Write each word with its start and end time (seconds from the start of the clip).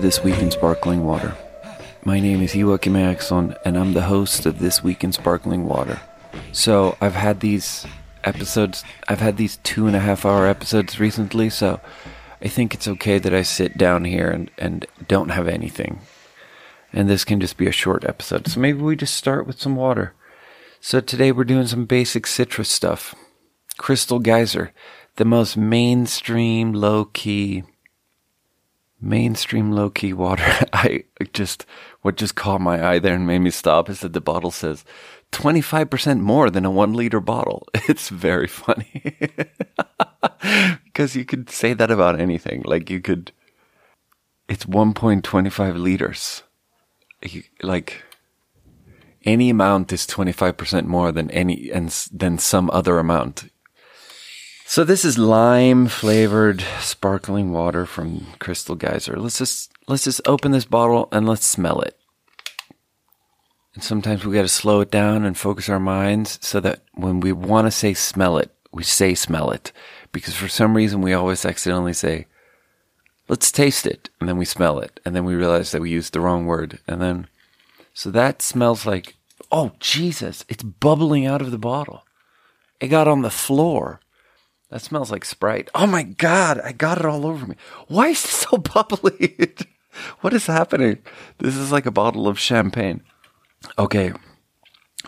This 0.00 0.22
Week 0.22 0.38
in 0.38 0.52
Sparkling 0.52 1.04
Water. 1.04 1.36
My 2.04 2.20
name 2.20 2.40
is 2.40 2.52
Joakim 2.52 2.96
Eriksson, 2.96 3.56
and 3.64 3.76
I'm 3.76 3.94
the 3.94 4.02
host 4.02 4.46
of 4.46 4.60
This 4.60 4.80
Week 4.80 5.02
in 5.02 5.10
Sparkling 5.10 5.66
Water. 5.66 6.00
So, 6.52 6.96
I've 7.00 7.16
had 7.16 7.40
these 7.40 7.84
episodes, 8.22 8.84
I've 9.08 9.18
had 9.18 9.36
these 9.36 9.56
two 9.64 9.88
and 9.88 9.96
a 9.96 10.00
half 10.00 10.24
hour 10.24 10.46
episodes 10.46 11.00
recently, 11.00 11.50
so 11.50 11.80
I 12.40 12.46
think 12.46 12.74
it's 12.74 12.86
okay 12.86 13.18
that 13.18 13.34
I 13.34 13.42
sit 13.42 13.76
down 13.76 14.04
here 14.04 14.30
and, 14.30 14.52
and 14.56 14.86
don't 15.08 15.30
have 15.30 15.48
anything. 15.48 16.00
And 16.92 17.10
this 17.10 17.24
can 17.24 17.40
just 17.40 17.56
be 17.56 17.66
a 17.66 17.72
short 17.72 18.04
episode. 18.04 18.46
So, 18.46 18.60
maybe 18.60 18.80
we 18.80 18.94
just 18.94 19.16
start 19.16 19.48
with 19.48 19.60
some 19.60 19.74
water. 19.74 20.14
So, 20.80 21.00
today 21.00 21.32
we're 21.32 21.42
doing 21.42 21.66
some 21.66 21.86
basic 21.86 22.28
citrus 22.28 22.68
stuff. 22.70 23.16
Crystal 23.78 24.20
Geyser, 24.20 24.72
the 25.16 25.24
most 25.24 25.56
mainstream, 25.56 26.72
low 26.72 27.06
key, 27.06 27.64
mainstream 29.00 29.72
low 29.72 29.90
key 29.90 30.12
water. 30.12 30.44
I 30.72 31.04
just, 31.32 31.64
what 32.02 32.16
just 32.16 32.34
caught 32.34 32.60
my 32.60 32.84
eye 32.84 32.98
there 32.98 33.14
and 33.14 33.26
made 33.26 33.40
me 33.40 33.50
stop 33.50 33.88
is 33.88 34.00
that 34.00 34.12
the 34.12 34.20
bottle 34.20 34.50
says 34.50 34.84
25% 35.32 36.20
more 36.20 36.50
than 36.50 36.64
a 36.64 36.70
one 36.70 36.92
liter 36.92 37.20
bottle. 37.20 37.66
It's 37.88 38.08
very 38.08 38.48
funny. 38.48 39.16
because 40.84 41.16
you 41.16 41.24
could 41.24 41.50
say 41.50 41.74
that 41.74 41.90
about 41.90 42.20
anything. 42.20 42.62
Like 42.64 42.90
you 42.90 43.00
could, 43.00 43.32
it's 44.48 44.64
1.25 44.64 45.78
liters. 45.78 46.42
You, 47.22 47.42
like, 47.62 48.04
any 49.24 49.50
amount 49.50 49.92
is 49.92 50.06
25% 50.06 50.86
more 50.86 51.12
than 51.12 51.30
any, 51.30 51.70
and 51.70 51.90
than 52.12 52.38
some 52.38 52.70
other 52.72 52.98
amount. 52.98 53.50
So 54.70 54.84
this 54.84 55.02
is 55.02 55.16
lime 55.16 55.86
flavored 55.86 56.62
sparkling 56.78 57.52
water 57.52 57.86
from 57.86 58.26
Crystal 58.38 58.74
Geyser. 58.74 59.16
Let's 59.16 59.38
just 59.38 59.72
let's 59.86 60.04
just 60.04 60.20
open 60.28 60.52
this 60.52 60.66
bottle 60.66 61.08
and 61.10 61.26
let's 61.26 61.46
smell 61.46 61.80
it. 61.80 61.98
And 63.72 63.82
sometimes 63.82 64.26
we 64.26 64.34
got 64.34 64.42
to 64.42 64.48
slow 64.48 64.82
it 64.82 64.90
down 64.90 65.24
and 65.24 65.38
focus 65.38 65.70
our 65.70 65.80
minds 65.80 66.38
so 66.46 66.60
that 66.60 66.82
when 66.92 67.20
we 67.20 67.32
want 67.32 67.66
to 67.66 67.70
say 67.70 67.94
smell 67.94 68.36
it, 68.36 68.50
we 68.70 68.82
say 68.82 69.14
smell 69.14 69.50
it 69.52 69.72
because 70.12 70.34
for 70.34 70.48
some 70.48 70.76
reason 70.76 71.00
we 71.00 71.14
always 71.14 71.46
accidentally 71.46 71.94
say 71.94 72.26
let's 73.26 73.50
taste 73.50 73.86
it 73.86 74.10
and 74.20 74.28
then 74.28 74.36
we 74.36 74.44
smell 74.44 74.80
it 74.80 75.00
and 75.02 75.16
then 75.16 75.24
we 75.24 75.34
realize 75.34 75.72
that 75.72 75.80
we 75.80 75.88
used 75.88 76.12
the 76.12 76.20
wrong 76.20 76.44
word 76.44 76.78
and 76.86 77.00
then 77.00 77.26
so 77.94 78.10
that 78.10 78.42
smells 78.42 78.84
like 78.84 79.16
oh 79.50 79.72
Jesus, 79.80 80.44
it's 80.46 80.62
bubbling 80.62 81.24
out 81.24 81.40
of 81.40 81.52
the 81.52 81.58
bottle. 81.58 82.02
It 82.80 82.88
got 82.88 83.08
on 83.08 83.22
the 83.22 83.30
floor. 83.30 84.00
That 84.70 84.82
smells 84.82 85.10
like 85.10 85.24
Sprite. 85.24 85.70
Oh 85.74 85.86
my 85.86 86.02
God, 86.02 86.60
I 86.60 86.72
got 86.72 86.98
it 86.98 87.06
all 87.06 87.26
over 87.26 87.46
me. 87.46 87.56
Why 87.86 88.08
is 88.08 88.24
it 88.24 88.28
so 88.28 88.56
bubbly? 88.74 89.36
what 90.20 90.34
is 90.34 90.46
happening? 90.46 90.98
This 91.38 91.56
is 91.56 91.72
like 91.72 91.86
a 91.86 91.90
bottle 91.90 92.28
of 92.28 92.38
champagne. 92.38 93.02
Okay, 93.78 94.12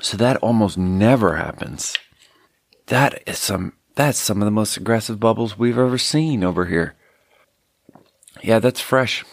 so 0.01 0.17
that 0.17 0.39
almost 0.39 0.79
never 0.79 1.37
happens. 1.37 1.97
That 2.87 3.23
is 3.27 3.39
some, 3.39 3.75
that's 3.95 4.19
some 4.19 4.41
of 4.41 4.47
the 4.47 4.51
most 4.51 4.77
aggressive 4.77 5.21
bubbles 5.21 5.59
we've 5.59 5.79
ever 5.79 5.99
seen 5.99 6.43
over 6.43 6.67
here. 6.67 6.95
Yeah, 8.43 8.59
that's 8.59 8.81
fresh. 8.81 9.25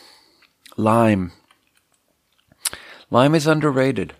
Lime. 0.75 1.31
Lime 3.09 3.33
is 3.33 3.47
underrated. 3.47 4.13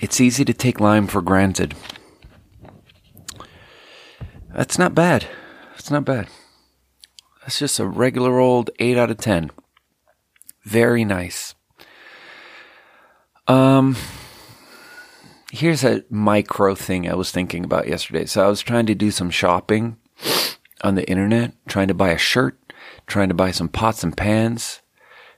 It's 0.00 0.20
easy 0.20 0.44
to 0.44 0.52
take 0.52 0.80
lime 0.80 1.06
for 1.06 1.22
granted. 1.22 1.74
That's 4.54 4.78
not 4.78 4.94
bad. 4.94 5.26
That's 5.72 5.90
not 5.90 6.04
bad. 6.04 6.28
That's 7.40 7.58
just 7.58 7.80
a 7.80 7.86
regular 7.86 8.38
old 8.38 8.70
8 8.78 8.98
out 8.98 9.10
of 9.10 9.16
10. 9.16 9.50
Very 10.64 11.04
nice. 11.04 11.54
Um, 13.48 13.96
here's 15.50 15.84
a 15.84 16.04
micro 16.08 16.74
thing 16.74 17.08
I 17.08 17.14
was 17.14 17.30
thinking 17.30 17.64
about 17.64 17.88
yesterday. 17.88 18.26
So 18.26 18.44
I 18.44 18.48
was 18.48 18.60
trying 18.60 18.86
to 18.86 18.94
do 18.94 19.10
some 19.10 19.30
shopping 19.30 19.96
on 20.82 20.94
the 20.94 21.08
internet, 21.08 21.52
trying 21.66 21.88
to 21.88 21.94
buy 21.94 22.10
a 22.10 22.18
shirt, 22.18 22.58
trying 23.06 23.28
to 23.28 23.34
buy 23.34 23.50
some 23.50 23.68
pots 23.68 24.04
and 24.04 24.16
pans, 24.16 24.80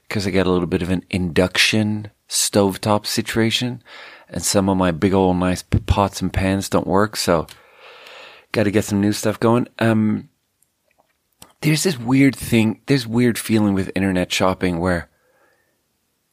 because 0.09 0.27
I 0.27 0.31
got 0.31 0.47
a 0.47 0.51
little 0.51 0.67
bit 0.67 0.83
of 0.83 0.91
an 0.91 1.05
induction 1.09 2.11
stovetop 2.29 3.07
situation, 3.07 3.83
and 4.29 4.43
some 4.43 4.69
of 4.69 4.77
my 4.77 4.91
big 4.91 5.15
old 5.15 5.37
nice 5.37 5.63
pots 5.63 6.21
and 6.21 6.33
pans 6.33 6.69
don't 6.69 6.87
work. 6.87 7.17
So 7.17 7.47
got 8.55 8.65
to 8.65 8.71
get 8.71 8.85
some 8.85 9.01
new 9.01 9.13
stuff 9.13 9.39
going. 9.39 9.69
Um, 9.81 10.31
there's 11.61 11.83
this 11.83 11.99
weird 11.99 12.37
thing, 12.37 12.81
there's 12.87 13.07
weird 13.07 13.39
feeling 13.39 13.75
with 13.75 13.91
internet 13.95 14.33
shopping 14.33 14.79
where 14.79 15.11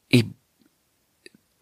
it, 0.09 0.25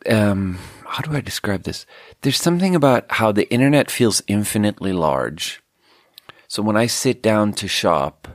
um, 0.08 0.60
how 0.86 1.02
do 1.02 1.16
I 1.16 1.22
describe 1.22 1.64
this? 1.64 1.86
There's 2.22 2.42
something 2.42 2.76
about 2.76 3.06
how 3.14 3.32
the 3.32 3.50
internet 3.52 3.90
feels 3.90 4.22
infinitely 4.28 4.92
large. 4.92 5.64
So 6.48 6.62
when 6.62 6.76
I 6.76 6.88
sit 6.88 7.24
down 7.24 7.54
to 7.54 7.68
shop, 7.68 8.28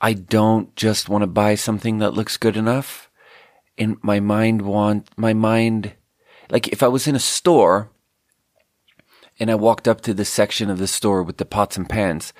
I 0.00 0.14
don't 0.14 0.74
just 0.74 1.08
want 1.08 1.22
to 1.22 1.26
buy 1.26 1.54
something 1.54 1.98
that 1.98 2.14
looks 2.14 2.36
good 2.36 2.56
enough. 2.56 3.10
And 3.76 3.98
my 4.02 4.20
mind 4.20 4.62
want, 4.62 5.10
my 5.16 5.32
mind, 5.32 5.92
like 6.50 6.68
if 6.68 6.82
I 6.82 6.88
was 6.88 7.06
in 7.06 7.14
a 7.14 7.20
store 7.20 7.90
and 9.38 9.50
I 9.50 9.54
walked 9.54 9.86
up 9.88 10.00
to 10.02 10.14
the 10.14 10.24
section 10.24 10.70
of 10.70 10.78
the 10.78 10.86
store 10.86 11.22
with 11.22 11.38
the 11.38 11.44
pots 11.44 11.76
and 11.76 11.88
pans, 11.88 12.32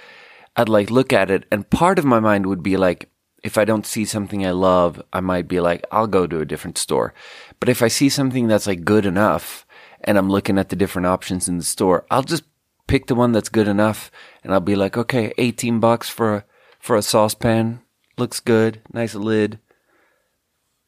I'd 0.56 0.68
like 0.68 0.90
look 0.90 1.12
at 1.12 1.30
it 1.30 1.44
and 1.50 1.68
part 1.70 1.98
of 1.98 2.04
my 2.04 2.20
mind 2.20 2.46
would 2.46 2.62
be 2.62 2.76
like, 2.76 3.10
if 3.44 3.56
I 3.56 3.64
don't 3.64 3.86
see 3.86 4.04
something 4.04 4.44
I 4.44 4.50
love, 4.50 5.00
I 5.12 5.20
might 5.20 5.46
be 5.46 5.60
like, 5.60 5.86
I'll 5.92 6.08
go 6.08 6.26
to 6.26 6.40
a 6.40 6.44
different 6.44 6.76
store. 6.76 7.14
But 7.60 7.68
if 7.68 7.82
I 7.82 7.88
see 7.88 8.08
something 8.08 8.48
that's 8.48 8.66
like 8.66 8.84
good 8.84 9.06
enough 9.06 9.64
and 10.02 10.18
I'm 10.18 10.28
looking 10.28 10.58
at 10.58 10.70
the 10.70 10.76
different 10.76 11.06
options 11.06 11.48
in 11.48 11.58
the 11.58 11.64
store, 11.64 12.04
I'll 12.10 12.22
just 12.22 12.44
pick 12.88 13.06
the 13.06 13.14
one 13.14 13.32
that's 13.32 13.48
good 13.48 13.68
enough 13.68 14.10
and 14.42 14.52
I'll 14.52 14.60
be 14.60 14.74
like, 14.74 14.96
okay, 14.96 15.32
18 15.38 15.78
bucks 15.78 16.08
for 16.08 16.34
a, 16.34 16.44
for 16.80 16.96
a 16.96 17.02
saucepan. 17.02 17.80
Looks 18.16 18.40
good. 18.40 18.80
Nice 18.92 19.14
lid. 19.14 19.60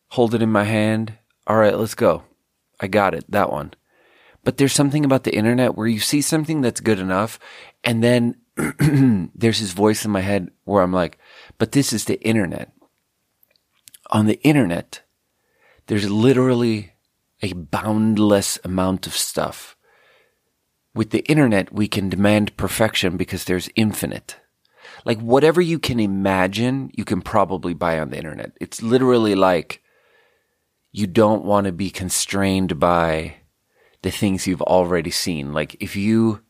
Hold 0.08 0.34
it 0.34 0.42
in 0.42 0.50
my 0.50 0.64
hand. 0.64 1.14
All 1.46 1.56
right, 1.56 1.78
let's 1.78 1.94
go. 1.94 2.24
I 2.80 2.88
got 2.88 3.14
it. 3.14 3.24
That 3.30 3.52
one. 3.52 3.74
But 4.42 4.56
there's 4.56 4.72
something 4.72 5.04
about 5.04 5.24
the 5.24 5.34
internet 5.34 5.76
where 5.76 5.86
you 5.86 6.00
see 6.00 6.22
something 6.22 6.60
that's 6.60 6.80
good 6.80 6.98
enough 6.98 7.38
and 7.84 8.02
then 8.02 8.36
there's 9.34 9.60
this 9.60 9.72
voice 9.72 10.04
in 10.04 10.10
my 10.10 10.20
head 10.20 10.50
where 10.64 10.82
I'm 10.82 10.92
like, 10.92 11.18
but 11.58 11.72
this 11.72 11.92
is 11.92 12.04
the 12.04 12.20
internet. 12.22 12.72
On 14.10 14.26
the 14.26 14.40
internet, 14.42 15.02
there's 15.86 16.10
literally 16.10 16.92
a 17.42 17.52
boundless 17.52 18.58
amount 18.64 19.06
of 19.06 19.16
stuff. 19.16 19.76
With 20.94 21.10
the 21.10 21.24
internet, 21.26 21.72
we 21.72 21.86
can 21.88 22.08
demand 22.08 22.56
perfection 22.56 23.16
because 23.16 23.44
there's 23.44 23.70
infinite. 23.76 24.36
Like 25.04 25.20
whatever 25.20 25.60
you 25.60 25.78
can 25.78 26.00
imagine, 26.00 26.90
you 26.94 27.04
can 27.04 27.22
probably 27.22 27.74
buy 27.74 27.98
on 27.98 28.10
the 28.10 28.16
internet. 28.16 28.52
It's 28.60 28.82
literally 28.82 29.34
like 29.34 29.82
you 30.92 31.06
don't 31.06 31.44
want 31.44 31.66
to 31.66 31.72
be 31.72 31.90
constrained 31.90 32.78
by 32.80 33.36
the 34.02 34.10
things 34.10 34.46
you've 34.46 34.62
already 34.62 35.10
seen. 35.10 35.52
Like 35.52 35.76
if 35.80 35.96
you 35.96 36.42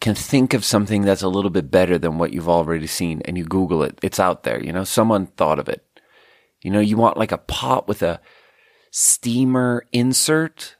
can 0.00 0.14
think 0.14 0.54
of 0.54 0.64
something 0.64 1.02
that's 1.02 1.22
a 1.22 1.28
little 1.28 1.50
bit 1.50 1.70
better 1.70 1.98
than 1.98 2.18
what 2.18 2.32
you've 2.32 2.48
already 2.48 2.86
seen 2.86 3.20
and 3.24 3.36
you 3.36 3.44
Google 3.44 3.82
it, 3.82 3.98
it's 4.02 4.20
out 4.20 4.44
there. 4.44 4.62
You 4.62 4.72
know, 4.72 4.84
someone 4.84 5.26
thought 5.26 5.58
of 5.58 5.68
it. 5.68 5.84
You 6.62 6.70
know, 6.70 6.80
you 6.80 6.96
want 6.96 7.16
like 7.16 7.32
a 7.32 7.38
pot 7.38 7.88
with 7.88 8.02
a 8.02 8.20
steamer 8.90 9.86
insert 9.92 10.76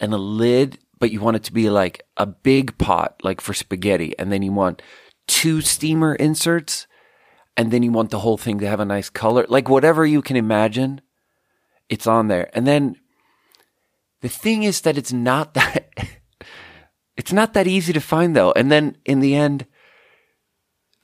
and 0.00 0.12
a 0.12 0.18
lid, 0.18 0.78
but 0.98 1.10
you 1.10 1.20
want 1.20 1.36
it 1.36 1.44
to 1.44 1.52
be 1.52 1.70
like 1.70 2.06
a 2.16 2.26
big 2.26 2.78
pot, 2.78 3.20
like 3.22 3.40
for 3.40 3.54
spaghetti. 3.54 4.14
And 4.18 4.30
then 4.30 4.42
you 4.42 4.52
want 4.52 4.82
two 5.26 5.60
steamer 5.60 6.14
inserts 6.14 6.86
and 7.56 7.70
then 7.70 7.82
you 7.82 7.92
want 7.92 8.10
the 8.10 8.20
whole 8.20 8.36
thing 8.36 8.58
to 8.60 8.68
have 8.68 8.80
a 8.80 8.84
nice 8.84 9.08
color. 9.08 9.46
Like 9.48 9.68
whatever 9.68 10.04
you 10.04 10.22
can 10.22 10.36
imagine, 10.36 11.00
it's 11.88 12.06
on 12.06 12.28
there. 12.28 12.50
And 12.54 12.66
then 12.66 12.96
the 14.24 14.30
thing 14.30 14.62
is 14.62 14.80
that 14.80 14.96
it's 14.96 15.12
not 15.12 15.52
that, 15.52 15.92
it's 17.16 17.30
not 17.30 17.52
that 17.52 17.66
easy 17.66 17.92
to 17.92 18.00
find 18.00 18.34
though. 18.34 18.52
And 18.52 18.72
then 18.72 18.96
in 19.04 19.20
the 19.20 19.34
end, 19.34 19.66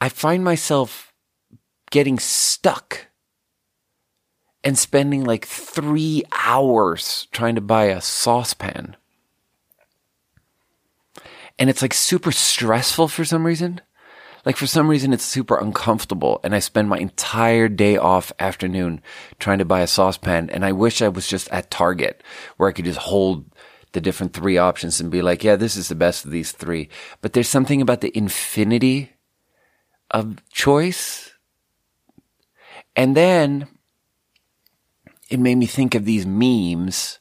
I 0.01 0.09
find 0.09 0.43
myself 0.43 1.13
getting 1.91 2.19
stuck 2.19 3.09
and 4.65 4.79
spending 4.79 5.23
like 5.23 5.45
three 5.45 6.23
hours 6.33 7.29
trying 7.31 7.57
to 7.57 7.61
buy 7.61 7.85
a 7.85 8.01
saucepan. 8.01 8.97
And 11.59 11.69
it's 11.69 11.83
like 11.83 11.93
super 11.93 12.33
stressful 12.33 13.09
for 13.09 13.27
some 13.27 13.45
reason. 13.45 13.83
Like 14.45 14.57
for 14.57 14.67
some 14.67 14.89
reason, 14.89 15.13
it's 15.13 15.25
super 15.25 15.57
uncomfortable. 15.57 16.41
And 16.43 16.55
I 16.55 16.59
spend 16.59 16.89
my 16.89 16.99
entire 16.99 17.69
day 17.69 17.97
off 17.97 18.33
afternoon 18.39 19.03
trying 19.39 19.59
to 19.59 19.65
buy 19.65 19.81
a 19.81 19.87
saucepan. 19.87 20.51
And 20.51 20.65
I 20.65 20.73
wish 20.73 21.03
I 21.03 21.09
was 21.09 21.27
just 21.27 21.49
at 21.51 21.71
Target 21.71 22.23
where 22.57 22.69
I 22.69 22.73
could 22.73 22.87
just 22.87 22.99
hold 22.99 23.45
the 23.93 24.01
different 24.01 24.33
three 24.33 24.57
options 24.57 25.01
and 25.01 25.11
be 25.11 25.23
like, 25.23 25.43
yeah, 25.43 25.57
this 25.57 25.77
is 25.77 25.89
the 25.89 25.95
best 25.95 26.25
of 26.25 26.31
these 26.31 26.53
three. 26.53 26.89
But 27.21 27.33
there's 27.33 27.49
something 27.49 27.83
about 27.83 28.01
the 28.01 28.17
infinity 28.17 29.13
of 30.11 30.37
choice. 30.51 31.33
And 32.97 33.17
then 33.17 33.69
it 35.29 35.41
made 35.41 35.57
me 35.57 35.67
think 35.67 35.95
of 35.95 36.05
these 36.05 36.27
memes 36.27 37.19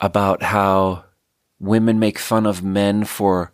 about 0.00 0.42
how 0.42 1.04
women 1.58 1.98
make 1.98 2.18
fun 2.18 2.46
of 2.46 2.62
men 2.62 3.04
for 3.04 3.52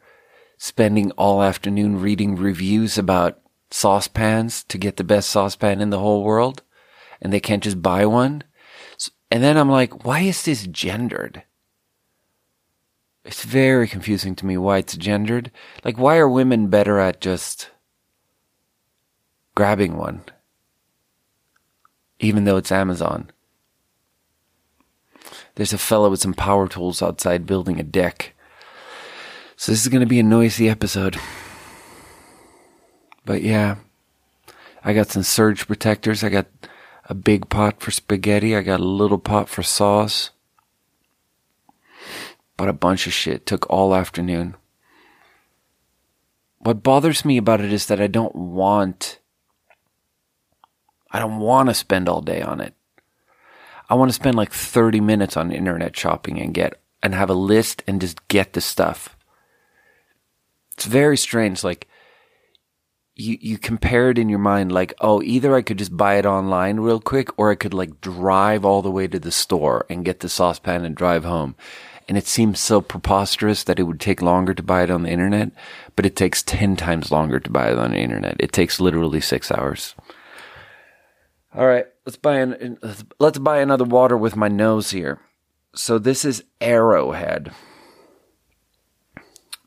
spending 0.56 1.10
all 1.12 1.42
afternoon 1.42 2.00
reading 2.00 2.36
reviews 2.36 2.98
about 2.98 3.40
saucepans 3.70 4.64
to 4.64 4.78
get 4.78 4.96
the 4.96 5.04
best 5.04 5.30
saucepan 5.30 5.80
in 5.80 5.90
the 5.90 5.98
whole 5.98 6.22
world 6.22 6.62
and 7.20 7.32
they 7.32 7.40
can't 7.40 7.62
just 7.62 7.82
buy 7.82 8.06
one. 8.06 8.44
And 9.30 9.42
then 9.42 9.56
I'm 9.56 9.70
like, 9.70 10.04
why 10.04 10.20
is 10.20 10.44
this 10.44 10.66
gendered? 10.66 11.42
It's 13.24 13.42
very 13.42 13.88
confusing 13.88 14.36
to 14.36 14.46
me 14.46 14.58
why 14.58 14.78
it's 14.78 14.96
gendered. 14.96 15.50
Like, 15.82 15.98
why 15.98 16.18
are 16.18 16.28
women 16.28 16.68
better 16.68 17.00
at 17.00 17.20
just 17.20 17.70
grabbing 19.54 19.96
one? 19.96 20.22
Even 22.20 22.44
though 22.44 22.58
it's 22.58 22.70
Amazon. 22.70 23.30
There's 25.54 25.72
a 25.72 25.78
fellow 25.78 26.10
with 26.10 26.20
some 26.20 26.34
power 26.34 26.68
tools 26.68 27.02
outside 27.02 27.46
building 27.46 27.80
a 27.80 27.84
deck. 27.84 28.33
So 29.56 29.72
this 29.72 29.82
is 29.82 29.88
going 29.88 30.00
to 30.00 30.06
be 30.06 30.20
a 30.20 30.24
noisy 30.24 30.68
episode. 30.68 31.18
But 33.24 33.42
yeah, 33.42 33.76
I 34.84 34.92
got 34.92 35.08
some 35.08 35.22
surge 35.22 35.66
protectors. 35.66 36.22
I 36.22 36.28
got 36.28 36.46
a 37.06 37.14
big 37.14 37.48
pot 37.48 37.80
for 37.80 37.90
spaghetti. 37.90 38.56
I 38.56 38.62
got 38.62 38.80
a 38.80 38.84
little 38.84 39.18
pot 39.18 39.48
for 39.48 39.62
sauce. 39.62 40.30
Bought 42.56 42.68
a 42.68 42.74
bunch 42.74 43.06
of 43.06 43.12
shit. 43.12 43.46
Took 43.46 43.68
all 43.70 43.94
afternoon. 43.94 44.56
What 46.58 46.82
bothers 46.82 47.24
me 47.24 47.36
about 47.36 47.60
it 47.60 47.72
is 47.72 47.86
that 47.86 48.00
I 48.00 48.06
don't 48.06 48.34
want. 48.34 49.18
I 51.10 51.18
don't 51.18 51.38
want 51.38 51.68
to 51.68 51.74
spend 51.74 52.08
all 52.08 52.20
day 52.20 52.42
on 52.42 52.60
it. 52.60 52.74
I 53.88 53.94
want 53.94 54.08
to 54.08 54.14
spend 54.14 54.34
like 54.34 54.52
30 54.52 55.00
minutes 55.00 55.36
on 55.36 55.52
internet 55.52 55.96
shopping 55.96 56.40
and 56.40 56.54
get 56.54 56.80
and 57.02 57.14
have 57.14 57.28
a 57.28 57.34
list 57.34 57.82
and 57.86 58.00
just 58.00 58.26
get 58.28 58.54
the 58.54 58.60
stuff. 58.60 59.13
It's 60.74 60.86
very 60.86 61.16
strange. 61.16 61.64
Like 61.64 61.88
you 63.16 63.38
you 63.40 63.58
compare 63.58 64.10
it 64.10 64.18
in 64.18 64.28
your 64.28 64.40
mind 64.40 64.72
like 64.72 64.92
oh 65.00 65.22
either 65.22 65.54
I 65.54 65.62
could 65.62 65.78
just 65.78 65.96
buy 65.96 66.16
it 66.16 66.26
online 66.26 66.80
real 66.80 67.00
quick 67.00 67.28
or 67.38 67.50
I 67.50 67.54
could 67.54 67.72
like 67.72 68.00
drive 68.00 68.64
all 68.64 68.82
the 68.82 68.90
way 68.90 69.06
to 69.06 69.20
the 69.20 69.30
store 69.30 69.86
and 69.88 70.04
get 70.04 70.20
the 70.20 70.28
saucepan 70.28 70.84
and 70.84 70.96
drive 70.96 71.24
home. 71.24 71.54
And 72.08 72.18
it 72.18 72.26
seems 72.26 72.60
so 72.60 72.80
preposterous 72.82 73.64
that 73.64 73.78
it 73.78 73.84
would 73.84 74.00
take 74.00 74.20
longer 74.20 74.52
to 74.52 74.62
buy 74.62 74.82
it 74.82 74.90
on 74.90 75.04
the 75.04 75.10
internet, 75.10 75.52
but 75.96 76.04
it 76.04 76.16
takes 76.16 76.42
10 76.42 76.76
times 76.76 77.10
longer 77.10 77.40
to 77.40 77.50
buy 77.50 77.70
it 77.70 77.78
on 77.78 77.92
the 77.92 77.98
internet. 77.98 78.36
It 78.38 78.52
takes 78.52 78.78
literally 78.78 79.22
6 79.22 79.50
hours. 79.50 79.94
All 81.54 81.66
right, 81.66 81.86
let's 82.04 82.16
buy 82.16 82.38
an 82.38 82.78
let's 83.20 83.38
buy 83.38 83.60
another 83.60 83.84
water 83.84 84.16
with 84.16 84.34
my 84.34 84.48
nose 84.48 84.90
here. 84.90 85.20
So 85.74 85.98
this 85.98 86.24
is 86.24 86.44
Arrowhead. 86.60 87.52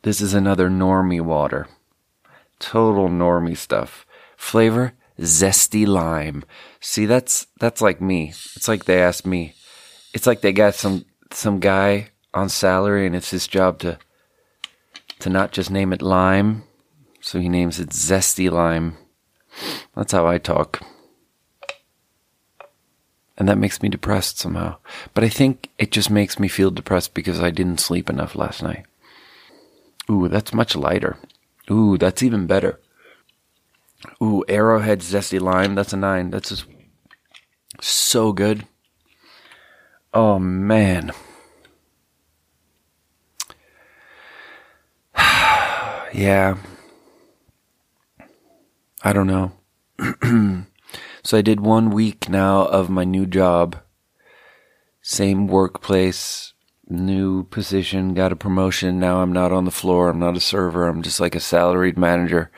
This 0.08 0.22
is 0.22 0.34
another 0.34 0.70
normie 0.70 1.20
water. 1.20 1.68
Total 2.60 3.10
normie 3.10 3.58
stuff. 3.58 4.06
Flavor 4.38 4.94
zesty 5.20 5.86
lime. 5.86 6.46
See, 6.80 7.06
that's 7.06 7.48
that's 7.60 7.82
like 7.82 8.00
me. 8.00 8.30
It's 8.56 8.70
like 8.70 8.86
they 8.86 9.02
asked 9.02 9.26
me. 9.26 9.54
It's 10.14 10.26
like 10.26 10.40
they 10.40 10.54
got 10.54 10.76
some 10.76 11.04
some 11.34 11.60
guy 11.60 12.12
on 12.34 12.48
salary 12.48 13.06
and 13.06 13.18
it's 13.18 13.32
his 13.32 13.48
job 13.48 13.80
to 13.80 14.00
to 15.20 15.30
not 15.30 15.52
just 15.52 15.70
name 15.70 15.92
it 15.92 16.02
lime, 16.02 16.64
so 17.20 17.42
he 17.42 17.50
names 17.50 17.78
it 17.78 17.90
zesty 17.90 18.50
lime. 18.50 18.96
That's 19.94 20.14
how 20.14 20.26
I 20.26 20.38
talk. 20.38 20.84
And 23.38 23.50
that 23.50 23.58
makes 23.58 23.82
me 23.82 23.90
depressed 23.90 24.40
somehow. 24.40 24.78
But 25.14 25.26
I 25.26 25.30
think 25.30 25.70
it 25.78 25.92
just 25.92 26.10
makes 26.10 26.40
me 26.40 26.48
feel 26.48 26.72
depressed 26.72 27.14
because 27.14 27.42
I 27.42 27.52
didn't 27.52 27.82
sleep 27.82 28.10
enough 28.10 28.36
last 28.38 28.64
night. 28.64 28.86
Ooh, 30.10 30.28
that's 30.28 30.54
much 30.54 30.76
lighter. 30.76 31.18
Ooh, 31.70 31.98
that's 31.98 32.24
even 32.24 32.48
better. 32.48 32.80
Ooh, 34.22 34.44
Arrowhead 34.48 35.00
Zesty 35.00 35.40
Lime. 35.40 35.76
That's 35.76 35.94
a 35.94 35.98
nine. 35.98 36.30
That's 36.30 36.50
just 36.50 36.66
so 37.82 38.32
good. 38.32 38.66
Oh, 40.14 40.40
man. 40.40 41.12
yeah. 46.14 46.58
I 49.04 49.14
don't 49.14 49.28
know. 49.28 49.52
so 51.24 51.38
I 51.38 51.42
did 51.42 51.60
one 51.60 51.90
week 51.90 52.30
now 52.30 52.66
of 52.66 52.90
my 52.90 53.04
new 53.04 53.26
job. 53.26 53.78
Same 55.02 55.48
workplace, 55.48 56.54
new 56.90 57.44
position, 57.44 58.14
got 58.14 58.32
a 58.32 58.36
promotion. 58.36 59.00
Now 59.00 59.22
I'm 59.22 59.34
not 59.34 59.52
on 59.52 59.66
the 59.66 59.72
floor. 59.72 60.10
I'm 60.10 60.20
not 60.20 60.38
a 60.38 60.42
server. 60.42 60.88
I'm 60.88 61.02
just 61.02 61.20
like 61.20 61.36
a 61.36 61.40
salaried 61.40 61.98
manager. 61.98 62.52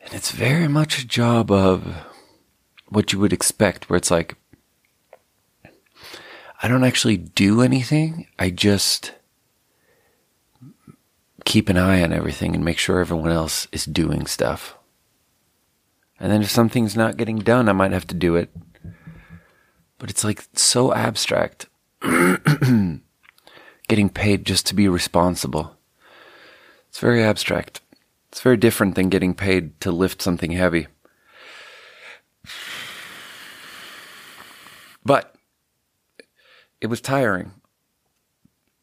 And 0.00 0.14
it's 0.14 0.30
very 0.30 0.68
much 0.68 0.98
a 0.98 1.06
job 1.06 1.50
of 1.50 2.06
what 2.88 3.12
you 3.12 3.18
would 3.18 3.32
expect, 3.32 3.88
where 3.88 3.96
it's 3.96 4.10
like, 4.10 4.36
I 6.62 6.68
don't 6.68 6.84
actually 6.84 7.16
do 7.16 7.62
anything. 7.62 8.26
I 8.38 8.50
just 8.50 9.12
keep 11.44 11.68
an 11.68 11.76
eye 11.76 12.02
on 12.02 12.12
everything 12.12 12.54
and 12.54 12.64
make 12.64 12.78
sure 12.78 13.00
everyone 13.00 13.30
else 13.30 13.66
is 13.72 13.84
doing 13.84 14.26
stuff. 14.26 14.76
And 16.18 16.30
then 16.30 16.42
if 16.42 16.50
something's 16.50 16.96
not 16.96 17.16
getting 17.16 17.38
done, 17.38 17.68
I 17.68 17.72
might 17.72 17.92
have 17.92 18.06
to 18.08 18.14
do 18.14 18.36
it. 18.36 18.50
But 19.98 20.10
it's 20.10 20.22
like 20.22 20.44
so 20.54 20.92
abstract. 20.92 21.66
getting 23.88 24.08
paid 24.08 24.44
just 24.46 24.66
to 24.66 24.74
be 24.74 24.88
responsible. 24.88 25.76
It's 26.88 26.98
very 26.98 27.22
abstract. 27.22 27.80
It's 28.30 28.40
very 28.40 28.56
different 28.56 28.94
than 28.94 29.08
getting 29.08 29.34
paid 29.34 29.80
to 29.80 29.90
lift 29.90 30.22
something 30.22 30.52
heavy. 30.52 30.86
But 35.04 35.34
it 36.80 36.86
was 36.86 37.00
tiring 37.00 37.52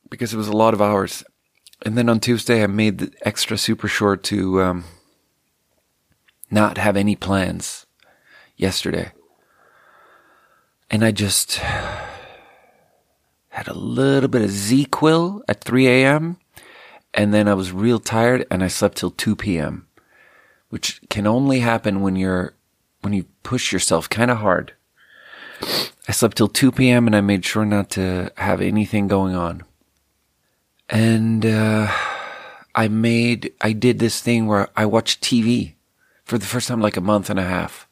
because 0.10 0.34
it 0.34 0.38
was 0.38 0.48
a 0.48 0.56
lot 0.56 0.74
of 0.74 0.82
hours. 0.82 1.24
And 1.86 1.98
then 1.98 2.10
on 2.10 2.20
Tuesday, 2.20 2.64
I 2.64 2.68
made 2.68 2.98
the 2.98 3.14
extra 3.22 3.58
super 3.58 3.88
short 3.88 4.24
to 4.26 4.62
um, 4.62 4.84
not 6.50 6.78
have 6.78 6.98
any 6.98 7.16
plans 7.16 7.86
yesterday. 8.56 9.12
And 10.90 11.04
I 11.04 11.12
just 11.12 11.60
had 13.58 13.68
a 13.68 13.74
little 13.74 14.30
bit 14.30 14.44
of 14.44 14.52
ZzzQuil 14.52 15.42
at 15.48 15.64
3 15.64 15.88
a.m. 15.88 16.38
And 17.12 17.34
then 17.34 17.48
I 17.48 17.56
was 17.56 17.72
real 17.72 17.98
tired 17.98 18.46
and 18.52 18.64
I 18.64 18.68
slept 18.68 18.98
till 18.98 19.10
2 19.10 19.36
p.m., 19.36 19.88
which 20.70 21.02
can 21.10 21.26
only 21.26 21.62
happen 21.62 22.02
when 22.02 22.16
you're, 22.16 22.54
when 23.02 23.14
you 23.14 23.26
push 23.42 23.74
yourself 23.74 24.08
kind 24.10 24.30
of 24.30 24.38
hard. 24.38 24.74
I 26.08 26.12
slept 26.12 26.38
till 26.38 26.48
2 26.48 26.72
p.m. 26.72 27.08
and 27.08 27.16
I 27.16 27.22
made 27.22 27.44
sure 27.46 27.66
not 27.66 27.90
to 27.92 28.32
have 28.38 28.62
anything 28.62 29.08
going 29.08 29.34
on. 29.34 29.64
And, 30.88 31.44
uh, 31.44 31.92
I 32.76 32.88
made, 32.90 33.54
I 33.60 33.72
did 33.72 33.98
this 33.98 34.22
thing 34.22 34.46
where 34.46 34.68
I 34.76 34.86
watched 34.86 35.24
TV 35.24 35.74
for 36.24 36.38
the 36.38 36.46
first 36.46 36.68
time 36.68 36.80
like 36.80 36.96
a 36.96 37.02
month 37.02 37.32
and 37.32 37.40
a 37.40 37.44
half 37.44 37.87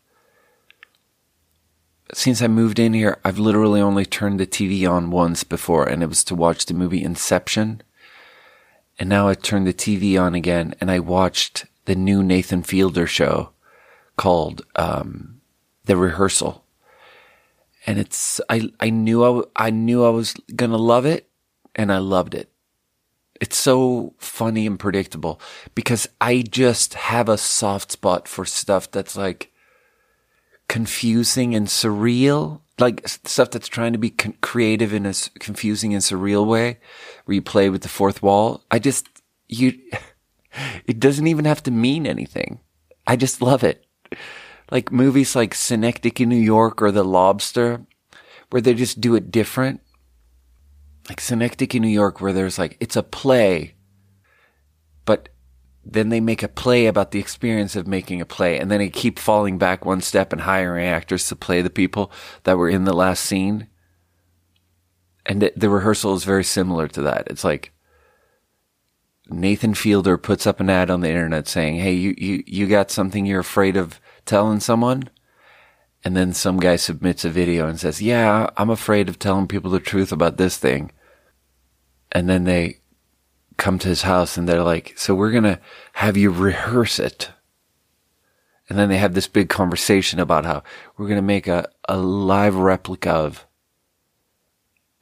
since 2.14 2.42
I 2.42 2.48
moved 2.48 2.80
in 2.80 2.94
here, 2.94 3.18
I've 3.24 3.40
literally 3.40 3.82
only 3.82 4.06
turned 4.06 4.40
the 4.40 4.48
TV 4.48 4.90
on 4.90 5.12
once 5.12 5.44
before, 5.44 5.86
and 5.86 6.04
it 6.04 6.08
was 6.08 6.24
to 6.26 6.36
watch 6.36 6.66
the 6.66 6.74
movie 6.74 7.04
Inception. 7.04 7.82
And 9.00 9.10
now 9.10 9.28
I 9.28 9.34
turned 9.34 9.68
the 9.68 9.74
TV 9.74 10.20
on 10.22 10.36
again, 10.36 10.76
and 10.80 10.92
I 10.92 11.00
watched 11.00 11.66
the 11.86 11.96
new 11.96 12.24
Nathan 12.24 12.64
Fielder 12.64 13.08
show 13.08 13.50
called 14.18 14.66
um, 14.76 15.42
The 15.86 15.98
Rehearsal. 15.98 16.64
And 17.88 18.00
it's 18.00 18.42
I 18.50 18.70
I 18.80 18.90
knew 18.90 19.24
I, 19.24 19.68
I 19.68 19.70
knew 19.70 20.04
I 20.04 20.10
was 20.10 20.34
gonna 20.56 20.78
love 20.78 21.06
it, 21.06 21.30
and 21.76 21.92
I 21.92 21.98
loved 21.98 22.34
it. 22.34 22.50
It's 23.40 23.58
so 23.58 24.14
funny 24.18 24.66
and 24.66 24.80
predictable 24.80 25.40
because 25.76 26.08
I 26.20 26.42
just 26.42 26.94
have 26.96 27.30
a 27.30 27.38
soft 27.38 27.92
spot 27.92 28.28
for 28.28 28.46
stuff 28.46 28.90
that's 28.90 29.16
like 29.16 29.52
confusing 30.68 31.56
and 31.56 31.68
surreal, 31.68 32.62
like 32.80 33.08
stuff 33.08 33.52
that's 33.52 33.68
trying 33.68 33.94
to 33.94 34.00
be 34.00 34.10
con- 34.10 34.38
creative 34.42 34.94
in 34.94 35.06
a 35.06 35.14
confusing 35.40 35.94
and 35.94 36.04
surreal 36.04 36.46
way, 36.46 36.80
where 37.26 37.36
you 37.36 37.42
play 37.42 37.70
with 37.70 37.82
the 37.82 37.90
fourth 37.90 38.22
wall. 38.22 38.64
I 38.72 38.80
just, 38.80 39.08
you, 39.48 39.74
it 40.86 41.00
doesn't 41.00 41.28
even 41.28 41.46
have 41.46 41.64
to 41.64 41.72
mean 41.72 42.06
anything. 42.06 42.60
I 43.08 43.16
just 43.16 43.42
love 43.42 43.64
it. 43.64 43.86
Like 44.72 44.92
movies 44.92 45.36
like 45.36 45.54
Synecdoche 45.54 46.22
in 46.22 46.30
New 46.30 46.36
York 46.36 46.82
or 46.82 46.92
The 46.92 47.04
Lobster, 47.04 47.86
where 48.50 48.62
they 48.62 48.74
just 48.74 49.00
do 49.00 49.16
it 49.16 49.32
different. 49.32 49.82
Like 51.08 51.22
Synecdoche 51.22 51.76
in 51.76 51.84
New 51.84 51.88
York, 51.88 52.20
where 52.20 52.34
there's 52.34 52.58
like, 52.58 52.78
it's 52.80 52.96
a 52.96 53.04
play, 53.04 53.76
but 55.06 55.30
then 55.86 56.10
they 56.10 56.20
make 56.20 56.42
a 56.42 56.48
play 56.48 56.88
about 56.88 57.12
the 57.12 57.20
experience 57.20 57.76
of 57.76 57.86
making 57.86 58.20
a 58.20 58.26
play, 58.26 58.58
and 58.58 58.72
then 58.72 58.80
they 58.80 58.90
keep 58.90 59.20
falling 59.20 59.60
back 59.60 59.86
one 59.86 60.02
step 60.02 60.34
and 60.34 60.42
hiring 60.42 60.88
actors 60.88 61.28
to 61.28 61.36
play 61.36 61.62
the 61.62 61.70
people 61.70 62.12
that 62.44 62.58
were 62.58 62.70
in 62.70 62.86
the 62.86 62.94
last 62.94 63.24
scene. 63.24 63.68
And 65.28 65.42
the, 65.42 65.54
the 65.56 65.70
rehearsal 65.70 66.16
is 66.16 66.24
very 66.24 66.44
similar 66.44 66.88
to 66.88 67.02
that. 67.04 67.28
It's 67.28 67.44
like 67.44 67.72
Nathan 69.30 69.76
Fielder 69.76 70.18
puts 70.18 70.48
up 70.48 70.60
an 70.60 70.70
ad 70.70 70.90
on 70.90 71.02
the 71.02 71.10
internet 71.10 71.48
saying, 71.48 71.76
"Hey, 71.76 71.94
you 71.94 72.16
you 72.18 72.44
you 72.48 72.68
got 72.68 72.92
something 72.92 73.26
you're 73.26 73.40
afraid 73.40 73.78
of 73.78 74.00
telling 74.26 74.60
someone?" 74.60 75.10
And 76.04 76.16
then 76.16 76.34
some 76.34 76.60
guy 76.60 76.76
submits 76.76 77.26
a 77.26 77.30
video 77.30 77.68
and 77.68 77.80
says, 77.80 78.02
"Yeah, 78.02 78.50
I'm 78.58 78.70
afraid 78.70 79.10
of 79.10 79.18
telling 79.18 79.48
people 79.48 79.72
the 79.72 79.80
truth 79.80 80.12
about 80.12 80.38
this 80.38 80.58
thing." 80.58 80.92
And 82.12 82.30
then 82.30 82.44
they 82.44 82.80
come 83.66 83.80
to 83.80 83.88
his 83.88 84.04
house 84.04 84.38
and 84.38 84.48
they're 84.48 84.62
like, 84.64 84.94
"So 84.96 85.16
we're 85.16 85.32
going 85.32 85.44
to 85.56 85.60
have 85.94 86.16
you 86.16 86.30
rehearse 86.30 87.00
it." 87.00 87.32
And 88.70 88.78
then 88.78 88.90
they 88.90 88.98
have 88.98 89.16
this 89.16 89.28
big 89.28 89.50
conversation 89.50 90.20
about 90.20 90.46
how 90.46 90.62
we're 90.98 91.08
going 91.08 91.18
to 91.18 91.34
make 91.36 91.48
a, 91.48 91.68
a 91.90 91.98
live 91.98 92.56
replica 92.56 93.10
of 93.10 93.46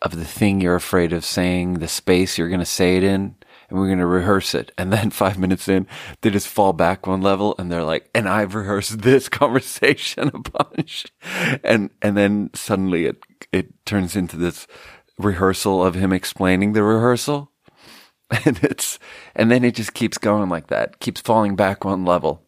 of 0.01 0.17
the 0.17 0.25
thing 0.25 0.59
you're 0.59 0.75
afraid 0.75 1.13
of 1.13 1.23
saying, 1.23 1.75
the 1.75 1.87
space 1.87 2.37
you're 2.37 2.49
going 2.49 2.59
to 2.59 2.65
say 2.65 2.97
it 2.97 3.03
in 3.03 3.35
and 3.69 3.79
we're 3.79 3.87
going 3.87 3.99
to 3.99 4.05
rehearse 4.05 4.53
it. 4.53 4.71
And 4.77 4.91
then 4.91 5.09
five 5.23 5.39
minutes 5.39 5.67
in, 5.67 5.87
they 6.21 6.29
just 6.29 6.47
fall 6.47 6.73
back 6.73 7.07
one 7.07 7.21
level 7.21 7.55
and 7.57 7.71
they're 7.71 7.85
like, 7.85 8.09
and 8.13 8.27
I've 8.27 8.53
rehearsed 8.53 9.01
this 9.01 9.29
conversation 9.41 10.29
a 10.33 10.39
bunch. 10.39 11.05
And, 11.63 11.89
and 12.01 12.17
then 12.17 12.49
suddenly 12.53 13.05
it, 13.05 13.23
it 13.51 13.85
turns 13.85 14.15
into 14.15 14.35
this 14.35 14.67
rehearsal 15.17 15.83
of 15.83 15.95
him 15.95 16.11
explaining 16.11 16.73
the 16.73 16.83
rehearsal. 16.83 17.52
And 18.45 18.59
it's, 18.63 18.99
and 19.35 19.51
then 19.51 19.63
it 19.63 19.75
just 19.75 19.93
keeps 19.93 20.17
going 20.17 20.49
like 20.49 20.67
that, 20.67 20.99
keeps 20.99 21.21
falling 21.21 21.55
back 21.55 21.85
one 21.85 22.03
level. 22.03 22.41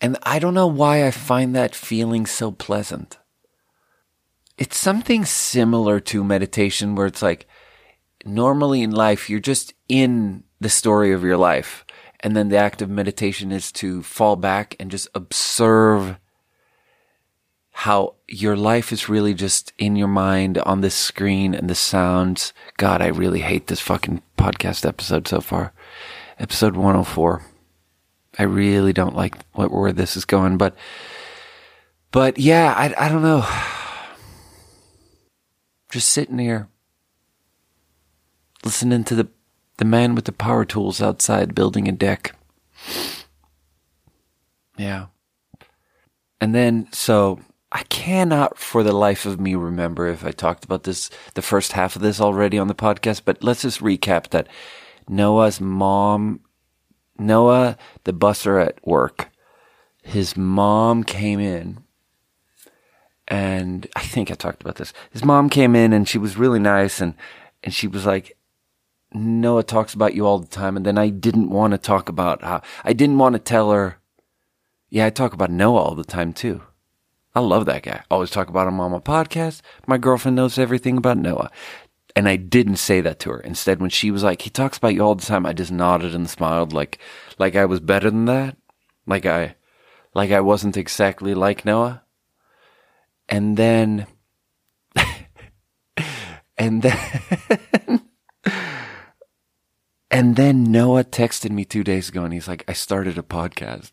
And 0.00 0.16
I 0.22 0.38
don't 0.38 0.54
know 0.54 0.66
why 0.66 1.06
I 1.06 1.10
find 1.10 1.54
that 1.54 1.74
feeling 1.74 2.26
so 2.26 2.50
pleasant. 2.50 3.18
It's 4.58 4.76
something 4.76 5.24
similar 5.24 6.00
to 6.00 6.24
meditation 6.24 6.94
where 6.94 7.06
it's 7.06 7.22
like, 7.22 7.46
normally 8.24 8.82
in 8.82 8.90
life, 8.90 9.28
you're 9.28 9.40
just 9.40 9.74
in 9.88 10.44
the 10.60 10.68
story 10.68 11.12
of 11.12 11.22
your 11.22 11.36
life. 11.36 11.84
And 12.20 12.36
then 12.36 12.48
the 12.48 12.56
act 12.56 12.82
of 12.82 12.90
meditation 12.90 13.52
is 13.52 13.72
to 13.72 14.02
fall 14.02 14.36
back 14.36 14.76
and 14.80 14.90
just 14.90 15.08
observe 15.14 16.18
how 17.72 18.14
your 18.28 18.54
life 18.54 18.92
is 18.92 19.08
really 19.08 19.34
just 19.34 19.72
in 19.78 19.96
your 19.96 20.08
mind 20.08 20.58
on 20.58 20.82
this 20.82 20.94
screen 20.94 21.54
and 21.54 21.68
the 21.68 21.74
sounds. 21.74 22.52
God, 22.76 23.00
I 23.00 23.08
really 23.08 23.40
hate 23.40 23.66
this 23.66 23.80
fucking 23.80 24.22
podcast 24.36 24.86
episode 24.86 25.26
so 25.26 25.40
far. 25.40 25.72
Episode 26.38 26.76
104. 26.76 27.42
I 28.38 28.42
really 28.44 28.92
don't 28.92 29.16
like 29.16 29.34
what, 29.52 29.70
where 29.72 29.92
this 29.92 30.16
is 30.16 30.24
going, 30.24 30.58
but, 30.58 30.76
but 32.10 32.38
yeah, 32.38 32.74
I, 32.76 33.06
I 33.06 33.08
don't 33.08 33.22
know. 33.22 33.46
Just 35.90 36.08
sitting 36.08 36.38
here 36.38 36.68
listening 38.64 39.04
to 39.04 39.14
the, 39.14 39.28
the 39.78 39.84
man 39.84 40.14
with 40.14 40.26
the 40.26 40.32
power 40.32 40.64
tools 40.64 41.02
outside 41.02 41.54
building 41.54 41.88
a 41.88 41.92
deck. 41.92 42.36
Yeah. 44.78 45.08
And 46.40 46.54
then, 46.54 46.88
so 46.92 47.38
I 47.74 47.84
cannot 47.84 48.58
for 48.58 48.82
the 48.82 48.92
life 48.92 49.24
of 49.24 49.40
me 49.40 49.54
remember 49.54 50.06
if 50.06 50.26
I 50.26 50.30
talked 50.30 50.62
about 50.64 50.82
this, 50.82 51.08
the 51.32 51.40
first 51.40 51.72
half 51.72 51.96
of 51.96 52.02
this 52.02 52.20
already 52.20 52.58
on 52.58 52.68
the 52.68 52.74
podcast, 52.74 53.22
but 53.24 53.42
let's 53.42 53.62
just 53.62 53.80
recap 53.80 54.28
that 54.28 54.46
Noah's 55.08 55.58
mom, 55.58 56.40
Noah, 57.18 57.78
the 58.04 58.12
busser 58.12 58.62
at 58.64 58.86
work, 58.86 59.30
his 60.02 60.36
mom 60.36 61.02
came 61.02 61.40
in 61.40 61.82
and 63.26 63.86
I 63.96 64.00
think 64.00 64.30
I 64.30 64.34
talked 64.34 64.60
about 64.60 64.76
this. 64.76 64.92
His 65.10 65.24
mom 65.24 65.48
came 65.48 65.74
in 65.74 65.94
and 65.94 66.06
she 66.06 66.18
was 66.18 66.36
really 66.36 66.58
nice 66.58 67.00
and, 67.00 67.14
and 67.64 67.72
she 67.72 67.86
was 67.86 68.04
like, 68.04 68.36
Noah 69.14 69.62
talks 69.62 69.94
about 69.94 70.14
you 70.14 70.26
all 70.26 70.38
the 70.38 70.46
time. 70.46 70.76
And 70.76 70.84
then 70.84 70.98
I 70.98 71.08
didn't 71.08 71.48
want 71.48 71.72
to 71.72 71.78
talk 71.78 72.10
about 72.10 72.42
how 72.42 72.60
I 72.84 72.92
didn't 72.92 73.18
want 73.18 73.34
to 73.34 73.38
tell 73.38 73.70
her. 73.70 73.98
Yeah, 74.90 75.06
I 75.06 75.10
talk 75.10 75.32
about 75.32 75.50
Noah 75.50 75.80
all 75.80 75.94
the 75.94 76.04
time 76.04 76.34
too. 76.34 76.60
I 77.34 77.40
love 77.40 77.66
that 77.66 77.82
guy. 77.82 78.02
Always 78.10 78.30
talk 78.30 78.48
about 78.48 78.68
him 78.68 78.78
on 78.80 78.92
my 78.92 78.98
podcast. 78.98 79.62
My 79.86 79.96
girlfriend 79.96 80.36
knows 80.36 80.58
everything 80.58 80.98
about 80.98 81.16
Noah. 81.16 81.50
And 82.14 82.28
I 82.28 82.36
didn't 82.36 82.76
say 82.76 83.00
that 83.00 83.18
to 83.20 83.30
her. 83.30 83.40
Instead, 83.40 83.80
when 83.80 83.88
she 83.88 84.10
was 84.10 84.22
like, 84.22 84.42
he 84.42 84.50
talks 84.50 84.76
about 84.76 84.92
you 84.94 85.00
all 85.00 85.14
the 85.14 85.24
time, 85.24 85.46
I 85.46 85.54
just 85.54 85.72
nodded 85.72 86.14
and 86.14 86.28
smiled 86.28 86.74
like, 86.74 86.98
like 87.38 87.56
I 87.56 87.64
was 87.64 87.80
better 87.80 88.10
than 88.10 88.26
that. 88.26 88.58
Like 89.06 89.24
I, 89.24 89.54
like 90.14 90.30
I 90.30 90.40
wasn't 90.40 90.76
exactly 90.76 91.32
like 91.32 91.64
Noah. 91.64 92.02
And 93.30 93.56
then, 93.56 94.06
and 96.58 96.82
then, 96.82 98.02
and 100.10 100.36
then 100.36 100.64
Noah 100.64 101.04
texted 101.04 101.50
me 101.50 101.64
two 101.64 101.82
days 101.82 102.10
ago 102.10 102.24
and 102.24 102.34
he's 102.34 102.48
like, 102.48 102.64
I 102.68 102.74
started 102.74 103.16
a 103.16 103.22
podcast. 103.22 103.92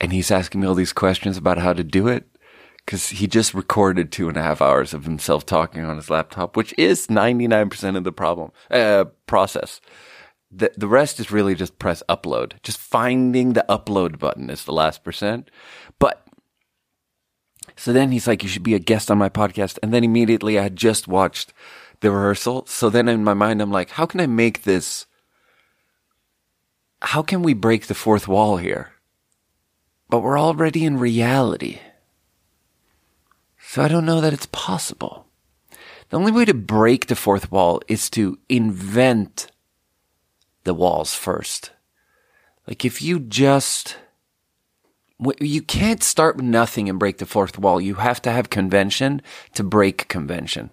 And 0.00 0.12
he's 0.12 0.30
asking 0.30 0.60
me 0.60 0.66
all 0.66 0.74
these 0.74 0.92
questions 0.92 1.36
about 1.36 1.58
how 1.58 1.72
to 1.72 1.84
do 1.84 2.08
it. 2.08 2.26
Cause 2.86 3.08
he 3.08 3.26
just 3.26 3.52
recorded 3.52 4.12
two 4.12 4.28
and 4.28 4.36
a 4.36 4.42
half 4.42 4.62
hours 4.62 4.94
of 4.94 5.04
himself 5.04 5.44
talking 5.44 5.84
on 5.84 5.96
his 5.96 6.08
laptop, 6.08 6.56
which 6.56 6.72
is 6.78 7.08
99% 7.08 7.96
of 7.96 8.04
the 8.04 8.12
problem, 8.12 8.52
uh, 8.70 9.06
process. 9.26 9.80
The, 10.52 10.70
the 10.76 10.86
rest 10.86 11.18
is 11.18 11.32
really 11.32 11.56
just 11.56 11.80
press 11.80 12.04
upload. 12.08 12.62
Just 12.62 12.78
finding 12.78 13.54
the 13.54 13.64
upload 13.68 14.20
button 14.20 14.50
is 14.50 14.64
the 14.64 14.72
last 14.72 15.02
percent. 15.02 15.50
But 15.98 16.26
so 17.74 17.92
then 17.92 18.12
he's 18.12 18.28
like, 18.28 18.44
you 18.44 18.48
should 18.48 18.62
be 18.62 18.74
a 18.74 18.78
guest 18.78 19.10
on 19.10 19.18
my 19.18 19.28
podcast. 19.28 19.78
And 19.82 19.92
then 19.92 20.04
immediately 20.04 20.58
I 20.58 20.62
had 20.62 20.76
just 20.76 21.08
watched 21.08 21.52
the 22.00 22.10
rehearsal. 22.10 22.66
So 22.66 22.88
then 22.88 23.08
in 23.08 23.24
my 23.24 23.34
mind, 23.34 23.60
I'm 23.60 23.72
like, 23.72 23.90
how 23.90 24.06
can 24.06 24.20
I 24.20 24.26
make 24.26 24.62
this? 24.62 25.06
How 27.02 27.22
can 27.22 27.42
we 27.42 27.54
break 27.54 27.86
the 27.86 27.94
fourth 27.94 28.28
wall 28.28 28.56
here? 28.56 28.92
But 30.08 30.20
we're 30.20 30.38
already 30.38 30.84
in 30.84 30.98
reality. 30.98 31.80
So 33.58 33.82
I 33.82 33.88
don't 33.88 34.06
know 34.06 34.20
that 34.20 34.32
it's 34.32 34.46
possible. 34.46 35.26
The 36.08 36.16
only 36.16 36.32
way 36.32 36.44
to 36.44 36.54
break 36.54 37.06
the 37.06 37.16
fourth 37.16 37.50
wall 37.50 37.80
is 37.88 38.08
to 38.10 38.38
invent 38.48 39.50
the 40.64 40.74
walls 40.74 41.14
first. 41.14 41.72
Like 42.66 42.84
if 42.84 43.02
you 43.02 43.18
just, 43.18 43.96
you 45.40 45.62
can't 45.62 46.02
start 46.02 46.36
with 46.36 46.44
nothing 46.44 46.88
and 46.88 46.98
break 46.98 47.18
the 47.18 47.26
fourth 47.26 47.58
wall. 47.58 47.80
You 47.80 47.94
have 47.94 48.22
to 48.22 48.30
have 48.30 48.50
convention 48.50 49.20
to 49.54 49.64
break 49.64 50.08
convention. 50.08 50.70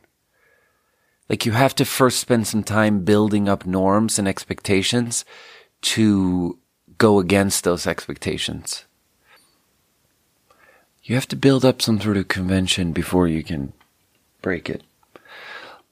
Like 1.30 1.46
you 1.46 1.54
have 1.54 1.74
to 1.76 1.86
first 1.86 2.20
spend 2.20 2.46
some 2.46 2.64
time 2.64 3.04
building 3.04 3.50
up 3.50 3.66
norms 3.66 4.20
and 4.20 4.28
expectations 4.28 5.26
to 5.82 6.60
go 6.98 7.20
against 7.20 7.64
those 7.64 7.88
expectations. 7.88 8.86
You 11.04 11.16
have 11.16 11.28
to 11.28 11.36
build 11.36 11.66
up 11.66 11.82
some 11.82 12.00
sort 12.00 12.16
of 12.16 12.30
convention 12.30 12.94
before 12.94 13.28
you 13.28 13.44
can 13.44 13.74
break 14.42 14.70
it. 14.70 14.84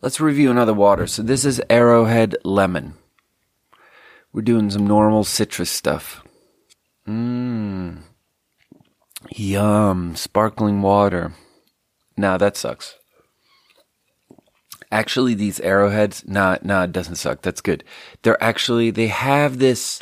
Let's 0.01 0.21
review 0.21 0.49
another 0.49 0.73
water. 0.73 1.05
So 1.05 1.21
this 1.21 1.43
is 1.43 1.61
Arrowhead 1.69 2.37
Lemon. 2.45 2.93
We're 4.31 4.41
doing 4.41 4.69
some 4.69 4.87
normal 4.87 5.25
citrus 5.25 5.69
stuff. 5.69 6.23
Mmm. 7.05 8.03
Yum. 9.31 10.15
Sparkling 10.15 10.81
water. 10.81 11.33
Now 12.15 12.37
that 12.37 12.55
sucks. 12.55 12.95
Actually, 14.93 15.33
these 15.33 15.59
arrowheads, 15.59 16.25
nah, 16.25 16.57
nah, 16.63 16.83
it 16.83 16.91
doesn't 16.93 17.15
suck. 17.15 17.41
That's 17.41 17.61
good. 17.61 17.83
They're 18.23 18.41
actually, 18.41 18.91
they 18.91 19.07
have 19.07 19.59
this, 19.59 19.99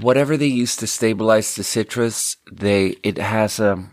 whatever 0.00 0.36
they 0.36 0.46
use 0.46 0.76
to 0.76 0.86
stabilize 0.86 1.54
the 1.54 1.64
citrus, 1.64 2.36
they, 2.50 2.96
it 3.02 3.18
has 3.18 3.58
a, 3.58 3.88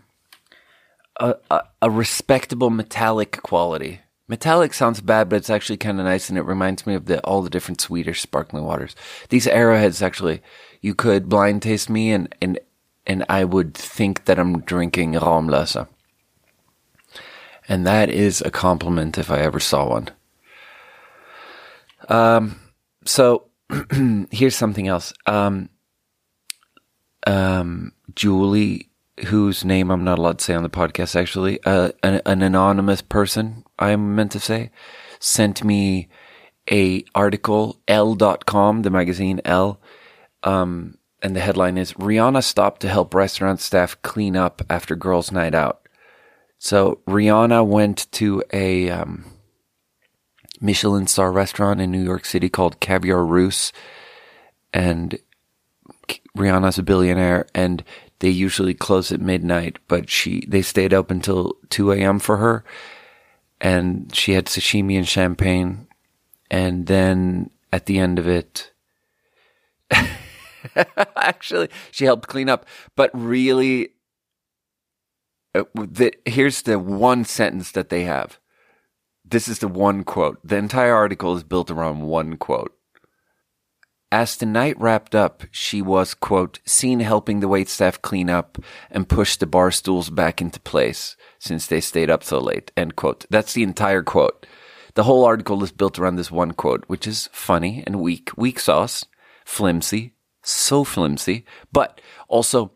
a, 1.18 1.36
a 1.82 1.90
respectable 1.90 2.70
metallic 2.70 3.42
quality. 3.42 4.00
Metallic 4.28 4.74
sounds 4.74 5.00
bad, 5.00 5.28
but 5.28 5.36
it's 5.36 5.50
actually 5.50 5.76
kind 5.76 6.00
of 6.00 6.04
nice 6.04 6.28
and 6.28 6.36
it 6.36 6.42
reminds 6.42 6.86
me 6.86 6.94
of 6.94 7.06
the, 7.06 7.20
all 7.20 7.42
the 7.42 7.50
different 7.50 7.80
Swedish 7.80 8.20
sparkling 8.20 8.64
waters. 8.64 8.96
These 9.28 9.46
arrowheads 9.46 10.02
actually, 10.02 10.42
you 10.80 10.94
could 10.94 11.28
blind 11.28 11.62
taste 11.62 11.88
me 11.88 12.12
and, 12.12 12.34
and, 12.42 12.58
and 13.06 13.24
I 13.28 13.44
would 13.44 13.74
think 13.74 14.24
that 14.24 14.38
I'm 14.38 14.60
drinking 14.60 15.14
Ramlösa. 15.14 15.88
And 17.68 17.86
that 17.86 18.10
is 18.10 18.42
a 18.42 18.50
compliment 18.50 19.16
if 19.16 19.30
I 19.30 19.40
ever 19.40 19.60
saw 19.60 19.88
one. 19.88 20.10
Um, 22.08 22.60
so 23.04 23.46
here's 24.30 24.56
something 24.56 24.88
else. 24.88 25.12
Um, 25.26 25.68
um, 27.26 27.92
Julie, 28.14 28.88
whose 29.26 29.64
name 29.64 29.90
I'm 29.90 30.04
not 30.04 30.18
allowed 30.18 30.38
to 30.38 30.44
say 30.44 30.54
on 30.54 30.62
the 30.62 30.70
podcast, 30.70 31.16
actually, 31.16 31.62
uh, 31.64 31.90
an, 32.02 32.22
an 32.24 32.42
anonymous 32.42 33.02
person, 33.02 33.64
I'm 33.78 34.14
meant 34.14 34.32
to 34.32 34.40
say, 34.40 34.70
sent 35.18 35.64
me 35.64 36.08
a 36.70 37.04
article, 37.14 37.80
Elle.com, 37.88 38.82
the 38.82 38.90
magazine 38.90 39.40
Elle, 39.44 39.80
um, 40.42 40.96
and 41.22 41.34
the 41.34 41.40
headline 41.40 41.78
is 41.78 41.92
Rihanna 41.94 42.44
stopped 42.44 42.80
to 42.82 42.88
help 42.88 43.14
restaurant 43.14 43.60
staff 43.60 44.00
clean 44.02 44.36
up 44.36 44.62
after 44.68 44.94
girls' 44.94 45.32
night 45.32 45.54
out. 45.54 45.80
So 46.58 47.00
Rihanna 47.06 47.66
went 47.66 48.10
to 48.12 48.42
a 48.52 48.90
um, 48.90 49.24
Michelin 50.60 51.06
star 51.06 51.32
restaurant 51.32 51.80
in 51.80 51.90
New 51.90 52.02
York 52.02 52.24
City 52.24 52.48
called 52.48 52.80
Caviar 52.80 53.24
Russe, 53.24 53.72
and 54.72 55.18
Rihanna's 56.36 56.78
a 56.78 56.82
billionaire, 56.82 57.46
and 57.54 57.82
they 58.18 58.30
usually 58.30 58.74
close 58.74 59.12
at 59.12 59.20
midnight, 59.20 59.78
but 59.88 60.08
she 60.10 60.44
they 60.46 60.62
stayed 60.62 60.94
up 60.94 61.10
until 61.10 61.56
two 61.70 61.92
a.m. 61.92 62.18
for 62.18 62.38
her, 62.38 62.64
and 63.60 64.14
she 64.14 64.32
had 64.32 64.46
sashimi 64.46 64.96
and 64.96 65.08
champagne, 65.08 65.86
and 66.50 66.86
then 66.86 67.50
at 67.72 67.86
the 67.86 67.98
end 67.98 68.18
of 68.18 68.26
it. 68.26 68.72
Actually, 71.16 71.68
she 71.90 72.04
helped 72.04 72.28
clean 72.28 72.48
up, 72.48 72.66
but 72.96 73.10
really, 73.12 73.90
uh, 75.54 75.64
the, 75.74 76.12
here's 76.24 76.62
the 76.62 76.78
one 76.78 77.24
sentence 77.24 77.70
that 77.72 77.88
they 77.88 78.04
have. 78.04 78.38
This 79.24 79.48
is 79.48 79.58
the 79.60 79.68
one 79.68 80.04
quote. 80.04 80.38
The 80.44 80.56
entire 80.56 80.94
article 80.94 81.36
is 81.36 81.44
built 81.44 81.70
around 81.70 82.02
one 82.02 82.36
quote. 82.36 82.75
As 84.12 84.36
the 84.36 84.46
night 84.46 84.80
wrapped 84.80 85.16
up, 85.16 85.42
she 85.50 85.82
was, 85.82 86.14
quote, 86.14 86.60
seen 86.64 87.00
helping 87.00 87.40
the 87.40 87.48
waitstaff 87.48 88.00
clean 88.02 88.30
up 88.30 88.56
and 88.88 89.08
push 89.08 89.36
the 89.36 89.46
bar 89.46 89.72
stools 89.72 90.10
back 90.10 90.40
into 90.40 90.60
place 90.60 91.16
since 91.40 91.66
they 91.66 91.80
stayed 91.80 92.08
up 92.08 92.22
so 92.22 92.38
late, 92.38 92.70
end 92.76 92.94
quote. 92.94 93.26
That's 93.30 93.52
the 93.52 93.64
entire 93.64 94.04
quote. 94.04 94.46
The 94.94 95.02
whole 95.02 95.24
article 95.24 95.62
is 95.64 95.72
built 95.72 95.98
around 95.98 96.16
this 96.16 96.30
one 96.30 96.52
quote, 96.52 96.84
which 96.86 97.06
is 97.06 97.28
funny 97.32 97.82
and 97.84 98.00
weak, 98.00 98.30
weak 98.36 98.60
sauce, 98.60 99.04
flimsy, 99.44 100.14
so 100.42 100.84
flimsy, 100.84 101.44
but 101.72 102.00
also 102.28 102.72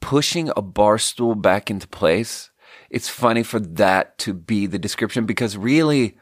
pushing 0.00 0.50
a 0.56 0.62
bar 0.62 0.96
stool 0.96 1.34
back 1.34 1.70
into 1.70 1.86
place. 1.86 2.50
It's 2.88 3.08
funny 3.08 3.42
for 3.42 3.60
that 3.60 4.16
to 4.20 4.32
be 4.32 4.66
the 4.66 4.78
description 4.78 5.26
because 5.26 5.58
really, 5.58 6.16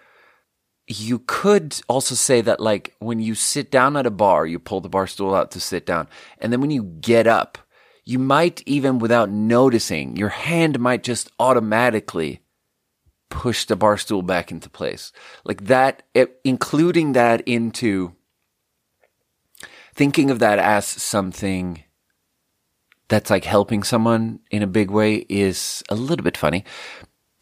you 0.89 1.19
could 1.21 1.79
also 1.87 2.15
say 2.15 2.41
that 2.41 2.61
like 2.61 2.95
when 2.99 3.21
you 3.21 3.35
sit 3.35 3.71
down 3.71 3.97
at 3.97 4.07
a 4.07 4.11
bar, 4.11 4.47
you 4.47 4.59
pull 4.59 4.81
the 4.81 4.89
bar 4.89 5.07
stool 5.07 5.35
out 5.35 5.51
to 5.51 5.61
sit 5.61 5.85
down. 5.85 6.09
And 6.39 6.51
then 6.53 6.61
when 6.61 6.71
you 6.71 6.83
get 6.83 7.27
up, 7.27 7.59
you 8.05 8.19
might 8.19 8.63
even 8.65 8.99
without 8.99 9.29
noticing, 9.29 10.17
your 10.17 10.31
hand 10.31 10.81
might 10.81 11.05
just 11.05 11.31
automatically 11.39 12.41
push 13.29 13.67
the 13.67 13.77
bar 13.77 13.99
stool 13.99 14.23
back 14.23 14.51
into 14.51 14.71
place. 14.71 15.13
Like 15.45 15.67
that, 15.67 16.05
it, 16.15 16.41
including 16.43 17.13
that 17.13 17.43
into 17.43 18.15
thinking 19.95 20.31
of 20.31 20.39
that 20.39 20.59
as 20.59 20.87
something 20.87 21.85
that's 23.09 23.29
like 23.29 23.45
helping 23.45 23.83
someone 23.83 24.41
in 24.51 24.63
a 24.63 24.67
big 24.67 24.91
way 24.91 25.27
is 25.29 25.83
a 25.91 25.95
little 25.95 26.25
bit 26.25 26.37
funny. 26.37 26.65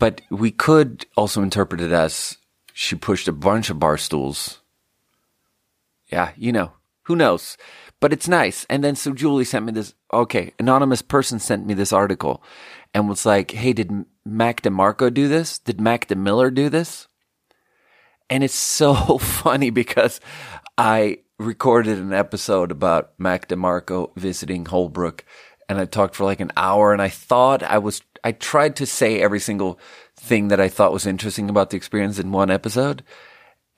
But 0.01 0.21
we 0.31 0.51
could 0.51 1.07
also 1.17 1.43
interpret 1.43 1.81
it 1.81 1.93
as 1.93 2.39
she 2.79 2.95
pushed 2.95 3.27
a 3.27 3.33
bunch 3.33 3.71
of 3.71 3.79
bar 3.79 3.97
stools. 3.97 4.61
Yeah, 6.13 6.33
you 6.37 6.53
know, 6.53 6.73
who 7.05 7.17
knows? 7.17 7.57
But 8.01 8.13
it's 8.13 8.29
nice. 8.29 8.67
And 8.69 8.85
then 8.85 8.97
so 8.97 9.15
Julie 9.15 9.47
sent 9.47 9.65
me 9.65 9.73
this. 9.73 9.95
Okay, 10.13 10.53
anonymous 10.59 11.01
person 11.01 11.39
sent 11.39 11.67
me 11.67 11.73
this 11.73 11.91
article 11.91 12.43
and 12.93 13.09
was 13.09 13.25
like, 13.25 13.53
"Hey, 13.53 13.73
did 13.73 14.05
Mac 14.27 14.61
DeMarco 14.61 15.13
do 15.13 15.27
this? 15.27 15.59
Did 15.59 15.81
Mac 15.81 16.07
DeMiller 16.07 16.53
do 16.53 16.69
this?" 16.69 17.09
And 18.29 18.45
it's 18.45 18.55
so 18.83 19.17
funny 19.17 19.71
because 19.71 20.21
I 20.77 21.21
recorded 21.39 21.97
an 21.97 22.13
episode 22.13 22.71
about 22.71 23.15
Mac 23.17 23.49
DeMarco 23.49 24.15
visiting 24.17 24.67
Holbrook 24.67 25.25
and 25.67 25.79
I 25.79 25.87
talked 25.87 26.15
for 26.15 26.25
like 26.25 26.41
an 26.41 26.53
hour 26.59 26.93
and 26.93 27.01
I 27.01 27.09
thought 27.09 27.63
I 27.63 27.79
was, 27.79 28.03
I 28.23 28.33
tried 28.33 28.77
to 28.77 28.87
say 28.87 29.21
every 29.21 29.41
single 29.41 29.79
thing 30.27 30.49
that 30.49 30.61
I 30.61 30.69
thought 30.69 30.93
was 30.93 31.07
interesting 31.07 31.49
about 31.49 31.71
the 31.71 31.77
experience 31.77 32.19
in 32.19 32.33
one 32.33 32.51
episode. 32.51 33.03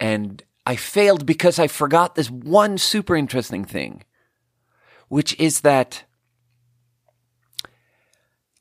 And 0.01 0.43
I 0.67 0.77
failed 0.77 1.27
because 1.27 1.59
I 1.59 1.67
forgot 1.67 2.15
this 2.15 2.31
one 2.31 2.79
super 2.79 3.17
interesting 3.17 3.65
thing, 3.65 4.05
which 5.09 5.39
is 5.39 5.61
that 5.61 6.05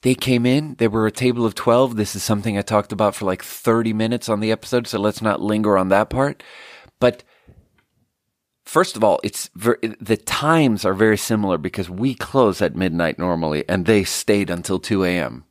they 0.01 0.15
came 0.15 0.45
in, 0.45 0.75
they 0.75 0.87
were 0.87 1.07
a 1.07 1.11
table 1.11 1.45
of 1.45 1.55
12. 1.55 1.95
This 1.95 2.15
is 2.15 2.23
something 2.23 2.57
I 2.57 2.61
talked 2.61 2.91
about 2.91 3.15
for 3.15 3.25
like 3.25 3.43
30 3.43 3.93
minutes 3.93 4.29
on 4.29 4.39
the 4.39 4.51
episode. 4.51 4.87
So 4.87 4.99
let's 4.99 5.21
not 5.21 5.41
linger 5.41 5.77
on 5.77 5.89
that 5.89 6.09
part. 6.09 6.43
But 6.99 7.23
First 8.67 8.97
of 8.97 9.03
all, 9.03 9.21
it's 9.23 9.49
ver- 9.55 9.79
the 9.81 10.17
times 10.17 10.83
are 10.83 10.93
very 10.93 11.15
similar 11.15 11.57
because 11.57 11.89
we 11.89 12.13
close 12.13 12.61
at 12.61 12.75
midnight 12.75 13.17
normally, 13.17 13.63
and 13.69 13.85
they 13.85 14.03
stayed 14.03 14.49
until 14.49 14.77
two 14.77 15.05
a.m. 15.05 15.45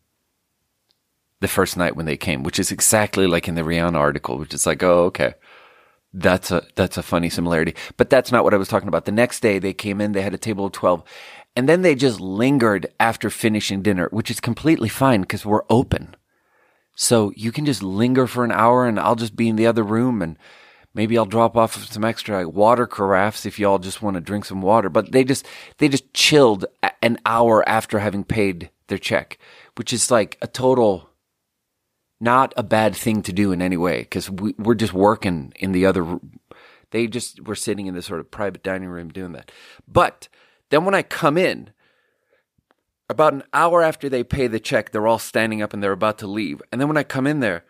The 1.41 1.49
first 1.49 1.77
night 1.77 1.97
when 1.97 2.07
they 2.07 2.17
came, 2.17 2.43
which 2.43 2.59
is 2.59 2.73
exactly 2.73 3.27
like 3.27 3.47
in 3.47 3.57
the 3.57 3.63
Rihanna 3.63 3.97
article, 3.97 4.39
which 4.39 4.55
is 4.55 4.67
like, 4.67 4.83
oh, 4.83 5.05
okay, 5.05 5.35
that's 6.13 6.51
a 6.51 6.67
that's 6.77 6.97
a 6.97 7.03
funny 7.03 7.29
similarity. 7.29 7.75
But 7.97 8.09
that's 8.09 8.33
not 8.33 8.43
what 8.43 8.55
I 8.55 8.57
was 8.57 8.69
talking 8.69 8.89
about. 8.89 9.05
The 9.05 9.13
next 9.13 9.41
day 9.41 9.59
they 9.59 9.75
came 9.75 10.01
in, 10.01 10.13
they 10.13 10.23
had 10.23 10.35
a 10.35 10.39
table 10.39 10.67
of 10.67 10.73
twelve, 10.73 11.05
and 11.55 11.69
then 11.69 11.83
they 11.83 11.95
just 11.95 12.21
lingered 12.21 12.87
after 12.99 13.29
finishing 13.29 13.83
dinner, 13.83 14.09
which 14.11 14.31
is 14.31 14.41
completely 14.41 14.89
fine 14.89 15.21
because 15.21 15.45
we're 15.45 15.65
open. 15.69 16.17
So 16.95 17.33
you 17.37 17.53
can 17.53 17.67
just 17.67 17.83
linger 17.83 18.27
for 18.27 18.43
an 18.43 18.53
hour, 18.53 18.87
and 18.87 18.99
I'll 18.99 19.17
just 19.17 19.37
be 19.37 19.49
in 19.49 19.57
the 19.57 19.67
other 19.67 19.83
room 19.83 20.23
and 20.23 20.39
Maybe 20.97 21.19
I'll 21.19 21.27
drop 21.27 21.59
off 21.59 21.85
some 21.93 22.07
extra 22.07 22.49
water 22.49 22.87
carafes 22.87 23.45
if 23.45 23.59
y'all 23.59 23.79
just 23.79 24.01
want 24.01 24.15
to 24.15 24.21
drink 24.23 24.47
some 24.47 24.63
water. 24.63 24.89
But 24.89 25.13
they 25.13 25.25
just, 25.25 25.47
they 25.77 25.91
just 25.91 26.15
chilled 26.15 26.65
an 27.03 27.19
hour 27.27 27.63
after 27.69 27.99
having 27.99 28.25
paid 28.25 28.71
their 28.87 28.97
check, 28.97 29.39
which 29.75 29.93
is 29.93 30.11
like 30.11 30.39
a 30.41 30.47
total, 30.47 31.11
not 32.21 32.55
a 32.57 32.63
bad 32.63 32.97
thing 32.97 33.23
to 33.23 33.33
do 33.33 33.53
in 33.53 33.61
any 33.61 33.77
way 33.77 34.01
because 34.01 34.31
we, 34.31 34.55
we're 34.59 34.75
just 34.75 34.93
working 34.93 35.53
in 35.57 35.73
the 35.73 35.87
other. 35.87 36.19
They 36.91 37.07
just 37.07 37.47
were 37.47 37.55
sitting 37.55 37.87
in 37.87 37.95
this 37.95 38.07
sort 38.07 38.21
of 38.21 38.31
private 38.31 38.63
dining 38.63 38.89
room 38.89 39.09
doing 39.09 39.33
that. 39.33 39.51
But 39.87 40.29
then 40.71 40.85
when 40.85 40.95
I 40.95 41.03
come 41.03 41.37
in, 41.37 41.71
about 43.09 43.35
an 43.35 43.45
hour 43.53 43.83
after 43.83 44.09
they 44.09 44.25
pay 44.25 44.47
the 44.47 44.61
check, 44.61 44.91
they're 44.91 45.07
all 45.07 45.19
standing 45.19 45.63
up 45.63 45.73
and 45.73 45.83
they're 45.83 45.93
about 45.93 46.19
to 46.19 46.27
leave. 46.27 46.61
And 46.73 46.81
then 46.81 46.89
when 46.89 46.97
I 46.97 47.05
come 47.05 47.27
in 47.27 47.41
there, 47.41 47.65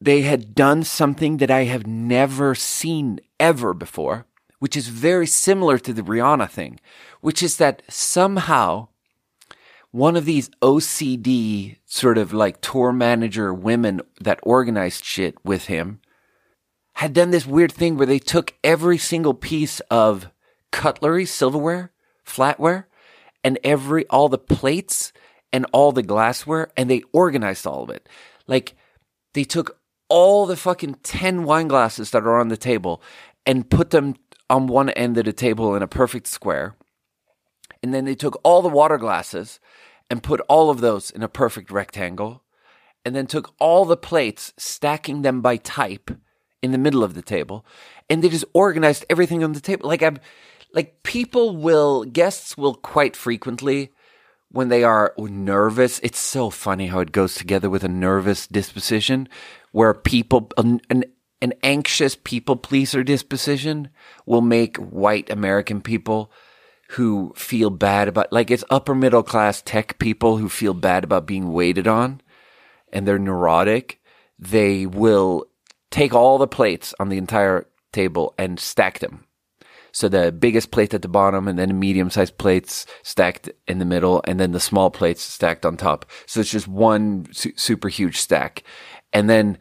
they 0.00 0.22
had 0.22 0.54
done 0.54 0.84
something 0.84 1.38
that 1.38 1.50
I 1.50 1.64
have 1.64 1.86
never 1.86 2.54
seen 2.54 3.20
ever 3.40 3.72
before, 3.72 4.26
which 4.58 4.76
is 4.76 4.88
very 4.88 5.26
similar 5.26 5.78
to 5.78 5.92
the 5.92 6.02
Rihanna 6.02 6.50
thing, 6.50 6.78
which 7.20 7.42
is 7.42 7.56
that 7.56 7.82
somehow 7.88 8.88
one 9.94 10.16
of 10.16 10.24
these 10.24 10.48
OCD 10.60 11.76
sort 11.84 12.18
of 12.18 12.32
like 12.32 12.60
tour 12.60 12.92
manager 12.92 13.54
women 13.54 14.00
that 14.20 14.40
organized 14.42 15.04
shit 15.04 15.36
with 15.44 15.66
him 15.66 16.00
had 16.94 17.12
done 17.12 17.30
this 17.30 17.46
weird 17.46 17.70
thing 17.70 17.96
where 17.96 18.04
they 18.04 18.18
took 18.18 18.54
every 18.64 18.98
single 18.98 19.34
piece 19.34 19.78
of 19.92 20.32
cutlery, 20.72 21.24
silverware, 21.24 21.92
flatware, 22.26 22.86
and 23.44 23.56
every, 23.62 24.04
all 24.08 24.28
the 24.28 24.36
plates 24.36 25.12
and 25.52 25.64
all 25.72 25.92
the 25.92 26.02
glassware 26.02 26.72
and 26.76 26.90
they 26.90 27.04
organized 27.12 27.64
all 27.64 27.84
of 27.84 27.90
it. 27.90 28.08
Like 28.48 28.74
they 29.32 29.44
took 29.44 29.78
all 30.08 30.44
the 30.44 30.56
fucking 30.56 30.96
10 31.04 31.44
wine 31.44 31.68
glasses 31.68 32.10
that 32.10 32.24
are 32.24 32.40
on 32.40 32.48
the 32.48 32.56
table 32.56 33.00
and 33.46 33.70
put 33.70 33.90
them 33.90 34.16
on 34.50 34.66
one 34.66 34.90
end 34.90 35.16
of 35.18 35.24
the 35.24 35.32
table 35.32 35.76
in 35.76 35.84
a 35.84 35.86
perfect 35.86 36.26
square. 36.26 36.74
And 37.80 37.94
then 37.94 38.06
they 38.06 38.16
took 38.16 38.40
all 38.42 38.60
the 38.60 38.68
water 38.68 38.98
glasses 38.98 39.60
and 40.10 40.22
put 40.22 40.40
all 40.48 40.70
of 40.70 40.80
those 40.80 41.10
in 41.10 41.22
a 41.22 41.28
perfect 41.28 41.70
rectangle. 41.70 42.42
And 43.06 43.14
then 43.14 43.26
took 43.26 43.54
all 43.58 43.84
the 43.84 43.98
plates, 43.98 44.54
stacking 44.56 45.20
them 45.20 45.42
by 45.42 45.58
type 45.58 46.10
in 46.62 46.72
the 46.72 46.78
middle 46.78 47.04
of 47.04 47.12
the 47.12 47.20
table. 47.20 47.66
And 48.08 48.24
they 48.24 48.30
just 48.30 48.46
organized 48.54 49.04
everything 49.10 49.44
on 49.44 49.52
the 49.52 49.60
table. 49.60 49.86
Like 49.86 50.02
I've, 50.02 50.18
like 50.72 51.02
people 51.02 51.54
will, 51.54 52.04
guests 52.04 52.56
will 52.56 52.74
quite 52.74 53.14
frequently 53.14 53.92
when 54.48 54.68
they 54.68 54.84
are 54.84 55.12
nervous. 55.18 55.98
It's 55.98 56.18
so 56.18 56.48
funny 56.48 56.86
how 56.86 57.00
it 57.00 57.12
goes 57.12 57.34
together 57.34 57.68
with 57.68 57.84
a 57.84 57.88
nervous 57.88 58.46
disposition 58.46 59.28
where 59.72 59.92
people, 59.92 60.50
an, 60.56 60.80
an, 60.88 61.04
an 61.42 61.52
anxious 61.62 62.16
people 62.16 62.56
pleaser 62.56 63.04
disposition 63.04 63.90
will 64.24 64.40
make 64.40 64.78
white 64.78 65.28
American 65.28 65.82
people 65.82 66.32
who 66.90 67.32
feel 67.36 67.70
bad 67.70 68.08
about, 68.08 68.32
like 68.32 68.50
it's 68.50 68.64
upper 68.70 68.94
middle 68.94 69.22
class 69.22 69.62
tech 69.62 69.98
people 69.98 70.36
who 70.36 70.48
feel 70.48 70.74
bad 70.74 71.04
about 71.04 71.26
being 71.26 71.52
waited 71.52 71.86
on 71.86 72.20
and 72.92 73.06
they're 73.06 73.18
neurotic. 73.18 74.00
They 74.38 74.86
will 74.86 75.46
take 75.90 76.14
all 76.14 76.38
the 76.38 76.46
plates 76.46 76.94
on 77.00 77.08
the 77.08 77.18
entire 77.18 77.66
table 77.92 78.34
and 78.38 78.58
stack 78.58 78.98
them. 78.98 79.24
So 79.92 80.08
the 80.08 80.32
biggest 80.32 80.72
plate 80.72 80.92
at 80.92 81.02
the 81.02 81.08
bottom 81.08 81.46
and 81.46 81.56
then 81.56 81.78
medium 81.78 82.10
sized 82.10 82.36
plates 82.36 82.84
stacked 83.04 83.48
in 83.68 83.78
the 83.78 83.84
middle 83.84 84.22
and 84.26 84.40
then 84.40 84.50
the 84.50 84.58
small 84.58 84.90
plates 84.90 85.22
stacked 85.22 85.64
on 85.64 85.76
top. 85.76 86.04
So 86.26 86.40
it's 86.40 86.50
just 86.50 86.66
one 86.66 87.28
su- 87.32 87.52
super 87.56 87.88
huge 87.88 88.18
stack. 88.18 88.64
And 89.12 89.30
then 89.30 89.56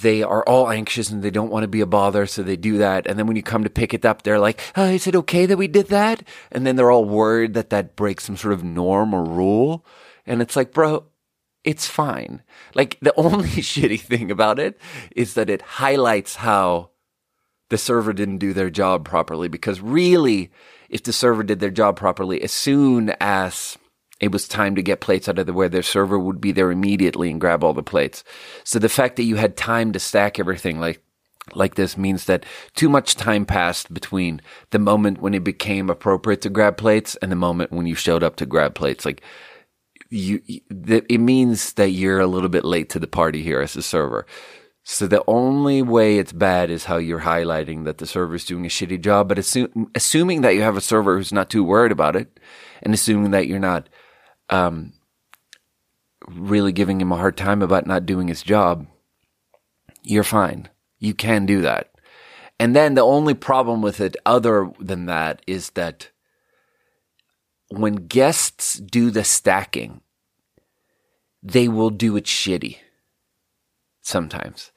they 0.00 0.22
are 0.22 0.42
all 0.44 0.70
anxious 0.70 1.10
and 1.10 1.22
they 1.22 1.30
don't 1.30 1.50
want 1.50 1.64
to 1.64 1.68
be 1.68 1.80
a 1.80 1.86
bother, 1.86 2.26
so 2.26 2.42
they 2.42 2.56
do 2.56 2.78
that. 2.78 3.06
And 3.06 3.18
then 3.18 3.26
when 3.26 3.36
you 3.36 3.42
come 3.42 3.64
to 3.64 3.70
pick 3.70 3.94
it 3.94 4.04
up, 4.04 4.22
they're 4.22 4.38
like, 4.38 4.60
oh, 4.76 4.84
"Is 4.84 5.06
it 5.06 5.16
okay 5.16 5.46
that 5.46 5.56
we 5.56 5.68
did 5.68 5.88
that?" 5.88 6.22
And 6.52 6.66
then 6.66 6.76
they're 6.76 6.90
all 6.90 7.04
worried 7.04 7.54
that 7.54 7.70
that 7.70 7.96
breaks 7.96 8.24
some 8.24 8.36
sort 8.36 8.54
of 8.54 8.64
norm 8.64 9.14
or 9.14 9.24
rule. 9.24 9.84
And 10.26 10.42
it's 10.42 10.56
like, 10.56 10.72
bro, 10.72 11.04
it's 11.64 11.86
fine. 11.86 12.42
Like 12.74 12.98
the 13.00 13.14
only 13.16 13.48
shitty 13.48 14.00
thing 14.00 14.30
about 14.30 14.58
it 14.58 14.78
is 15.14 15.34
that 15.34 15.50
it 15.50 15.62
highlights 15.62 16.36
how 16.36 16.90
the 17.68 17.78
server 17.78 18.12
didn't 18.12 18.38
do 18.38 18.52
their 18.52 18.70
job 18.70 19.04
properly. 19.04 19.48
Because 19.48 19.80
really, 19.80 20.50
if 20.88 21.02
the 21.02 21.12
server 21.12 21.42
did 21.42 21.60
their 21.60 21.70
job 21.70 21.96
properly, 21.96 22.42
as 22.42 22.52
soon 22.52 23.14
as 23.20 23.76
it 24.20 24.32
was 24.32 24.48
time 24.48 24.74
to 24.76 24.82
get 24.82 25.00
plates 25.00 25.28
out 25.28 25.38
of 25.38 25.46
the 25.46 25.52
way, 25.52 25.68
their 25.68 25.82
server 25.82 26.18
would 26.18 26.40
be 26.40 26.52
there 26.52 26.70
immediately 26.70 27.30
and 27.30 27.40
grab 27.40 27.62
all 27.62 27.74
the 27.74 27.82
plates. 27.82 28.24
So 28.64 28.78
the 28.78 28.88
fact 28.88 29.16
that 29.16 29.24
you 29.24 29.36
had 29.36 29.56
time 29.56 29.92
to 29.92 29.98
stack 29.98 30.38
everything 30.38 30.80
like 30.80 31.02
like 31.54 31.76
this 31.76 31.96
means 31.96 32.24
that 32.24 32.44
too 32.74 32.88
much 32.88 33.14
time 33.14 33.46
passed 33.46 33.94
between 33.94 34.40
the 34.70 34.80
moment 34.80 35.20
when 35.20 35.32
it 35.32 35.44
became 35.44 35.88
appropriate 35.88 36.40
to 36.40 36.50
grab 36.50 36.76
plates 36.76 37.14
and 37.16 37.30
the 37.30 37.36
moment 37.36 37.70
when 37.70 37.86
you 37.86 37.94
showed 37.94 38.24
up 38.24 38.34
to 38.36 38.46
grab 38.46 38.74
plates. 38.74 39.04
Like 39.04 39.22
you, 40.10 40.42
it 40.48 41.20
means 41.20 41.74
that 41.74 41.90
you're 41.90 42.18
a 42.18 42.26
little 42.26 42.48
bit 42.48 42.64
late 42.64 42.90
to 42.90 42.98
the 42.98 43.06
party 43.06 43.44
here 43.44 43.60
as 43.60 43.76
a 43.76 43.82
server. 43.82 44.26
So 44.82 45.06
the 45.06 45.24
only 45.26 45.82
way 45.82 46.18
it's 46.18 46.32
bad 46.32 46.70
is 46.70 46.84
how 46.84 46.96
you're 46.96 47.20
highlighting 47.20 47.84
that 47.84 47.98
the 47.98 48.06
server 48.06 48.36
is 48.36 48.44
doing 48.44 48.64
a 48.64 48.68
shitty 48.68 49.00
job. 49.00 49.28
But 49.28 49.38
assume, 49.38 49.90
assuming 49.94 50.42
that 50.42 50.54
you 50.54 50.62
have 50.62 50.76
a 50.76 50.80
server 50.80 51.16
who's 51.16 51.32
not 51.32 51.50
too 51.50 51.64
worried 51.64 51.92
about 51.92 52.14
it, 52.14 52.38
and 52.82 52.94
assuming 52.94 53.32
that 53.32 53.48
you're 53.48 53.58
not 53.58 53.88
um, 54.50 54.92
really 56.26 56.72
giving 56.72 57.00
him 57.00 57.12
a 57.12 57.16
hard 57.16 57.36
time 57.36 57.62
about 57.62 57.86
not 57.86 58.06
doing 58.06 58.28
his 58.28 58.42
job, 58.42 58.86
you're 60.02 60.24
fine. 60.24 60.68
You 60.98 61.14
can 61.14 61.46
do 61.46 61.62
that. 61.62 61.92
And 62.58 62.74
then 62.74 62.94
the 62.94 63.02
only 63.02 63.34
problem 63.34 63.82
with 63.82 64.00
it, 64.00 64.16
other 64.24 64.70
than 64.80 65.06
that, 65.06 65.42
is 65.46 65.70
that 65.70 66.10
when 67.68 68.06
guests 68.06 68.74
do 68.74 69.10
the 69.10 69.24
stacking, 69.24 70.00
they 71.42 71.68
will 71.68 71.90
do 71.90 72.16
it 72.16 72.24
shitty 72.24 72.78
sometimes. 74.00 74.72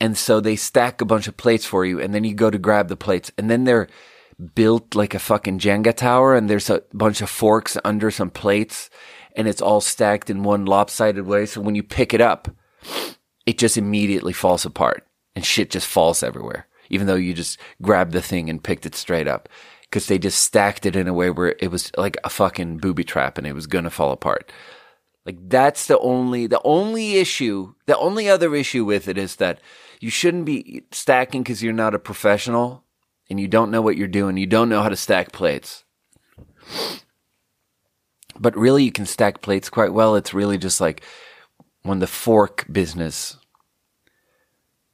And 0.00 0.16
so 0.16 0.40
they 0.40 0.56
stack 0.56 1.00
a 1.00 1.06
bunch 1.06 1.26
of 1.26 1.36
plates 1.36 1.64
for 1.64 1.84
you, 1.84 2.00
and 2.00 2.14
then 2.14 2.22
you 2.24 2.34
go 2.34 2.50
to 2.50 2.58
grab 2.58 2.88
the 2.88 2.96
plates, 2.96 3.32
and 3.38 3.50
then 3.50 3.64
they're 3.64 3.88
built 4.54 4.94
like 4.94 5.14
a 5.14 5.18
fucking 5.18 5.58
Jenga 5.58 5.94
tower, 5.94 6.34
and 6.34 6.48
there's 6.48 6.70
a 6.70 6.82
bunch 6.92 7.20
of 7.22 7.30
forks 7.30 7.76
under 7.84 8.10
some 8.10 8.30
plates, 8.30 8.90
and 9.34 9.48
it's 9.48 9.62
all 9.62 9.80
stacked 9.80 10.30
in 10.30 10.42
one 10.42 10.64
lopsided 10.64 11.26
way. 11.26 11.46
So 11.46 11.60
when 11.60 11.74
you 11.74 11.82
pick 11.82 12.12
it 12.12 12.20
up, 12.20 12.48
it 13.46 13.58
just 13.58 13.76
immediately 13.76 14.32
falls 14.32 14.64
apart, 14.64 15.06
and 15.34 15.44
shit 15.44 15.70
just 15.70 15.86
falls 15.86 16.22
everywhere, 16.22 16.66
even 16.90 17.06
though 17.06 17.14
you 17.14 17.34
just 17.34 17.58
grabbed 17.80 18.12
the 18.12 18.22
thing 18.22 18.50
and 18.50 18.62
picked 18.62 18.86
it 18.86 18.94
straight 18.94 19.28
up 19.28 19.48
because 19.88 20.06
they 20.06 20.18
just 20.18 20.40
stacked 20.40 20.84
it 20.84 20.96
in 20.96 21.08
a 21.08 21.14
way 21.14 21.30
where 21.30 21.54
it 21.60 21.70
was 21.70 21.92
like 21.96 22.16
a 22.24 22.30
fucking 22.30 22.78
booby 22.78 23.04
trap 23.04 23.38
and 23.38 23.46
it 23.46 23.54
was 23.54 23.66
gonna 23.66 23.90
fall 23.90 24.12
apart. 24.12 24.52
Like 25.24 25.36
that's 25.48 25.86
the 25.86 25.98
only 25.98 26.46
the 26.46 26.60
only 26.64 27.16
issue. 27.16 27.74
The 27.86 27.98
only 27.98 28.28
other 28.28 28.54
issue 28.54 28.84
with 28.84 29.08
it 29.08 29.18
is 29.18 29.36
that 29.36 29.60
you 30.00 30.10
shouldn't 30.10 30.44
be 30.44 30.82
stacking 30.92 31.42
because 31.42 31.62
you're 31.62 31.72
not 31.72 31.94
a 31.94 31.98
professional 31.98 32.84
and 33.28 33.40
you 33.40 33.48
don't 33.48 33.70
know 33.70 33.82
what 33.82 33.96
you're 33.96 34.08
doing. 34.08 34.36
You 34.36 34.46
don't 34.46 34.68
know 34.68 34.82
how 34.82 34.88
to 34.88 34.96
stack 34.96 35.32
plates. 35.32 35.84
But 38.38 38.56
really, 38.56 38.84
you 38.84 38.92
can 38.92 39.06
stack 39.06 39.40
plates 39.40 39.70
quite 39.70 39.92
well. 39.92 40.14
It's 40.14 40.34
really 40.34 40.58
just 40.58 40.80
like 40.80 41.02
when 41.82 42.00
the 42.00 42.06
fork 42.06 42.66
business, 42.70 43.36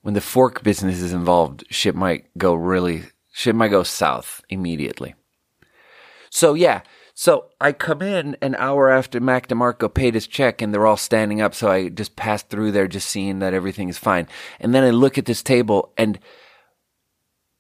when 0.03 0.15
the 0.15 0.21
fork 0.21 0.63
business 0.63 1.01
is 1.01 1.13
involved, 1.13 1.65
shit 1.71 1.95
might 1.95 2.27
go 2.39 2.55
really 2.55 3.05
shit 3.33 3.55
might 3.55 3.69
go 3.69 3.83
south 3.83 4.43
immediately. 4.49 5.15
So 6.31 6.55
yeah, 6.55 6.83
so 7.15 7.47
I 7.61 7.73
come 7.73 8.03
in 8.03 8.37
an 8.41 8.55
hour 8.57 8.91
after 8.91 9.21
Mac 9.21 9.49
DeMarco 9.49 9.93
paid 9.93 10.15
his 10.15 10.27
check 10.27 10.63
and 10.63 10.73
they're 10.73 10.87
all 10.87 10.97
standing 10.97 11.41
up. 11.41 11.55
So 11.55 11.71
I 11.71 11.89
just 11.89 12.17
pass 12.17 12.43
through 12.43 12.73
there 12.73 12.87
just 12.87 13.09
seeing 13.09 13.41
that 13.41 13.55
everything 13.55 13.89
is 13.89 13.99
fine. 13.99 14.29
And 14.61 14.75
then 14.75 14.85
I 14.85 14.91
look 14.91 15.19
at 15.19 15.27
this 15.27 15.43
table 15.43 15.93
and 15.97 16.19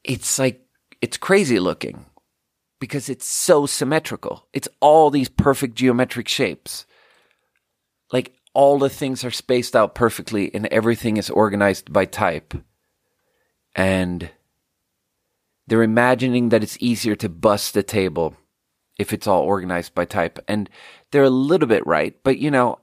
it's 0.04 0.38
like, 0.38 0.60
it's 1.00 1.16
crazy 1.16 1.58
looking 1.58 2.06
because 2.80 3.08
it's 3.08 3.26
so 3.26 3.66
symmetrical. 3.66 4.46
It's 4.52 4.68
all 4.80 5.10
these 5.10 5.28
perfect 5.28 5.74
geometric 5.74 6.28
shapes. 6.28 6.86
Like 8.12 8.34
all 8.54 8.78
the 8.78 8.90
things 8.90 9.24
are 9.24 9.30
spaced 9.30 9.74
out 9.74 9.94
perfectly 9.94 10.52
and 10.54 10.66
everything 10.66 11.16
is 11.16 11.30
organized 11.30 11.92
by 11.92 12.04
type. 12.04 12.54
And 13.74 14.30
they're 15.66 15.82
imagining 15.82 16.50
that 16.50 16.62
it's 16.62 16.76
easier 16.80 17.14
to 17.16 17.28
bust 17.28 17.74
the 17.74 17.82
table 17.82 18.36
if 18.98 19.12
it's 19.12 19.26
all 19.26 19.42
organized 19.42 19.94
by 19.94 20.04
type. 20.04 20.38
And 20.48 20.68
they're 21.10 21.22
a 21.22 21.30
little 21.30 21.68
bit 21.68 21.86
right, 21.86 22.14
but 22.22 22.38
you 22.38 22.50
know, 22.50 22.78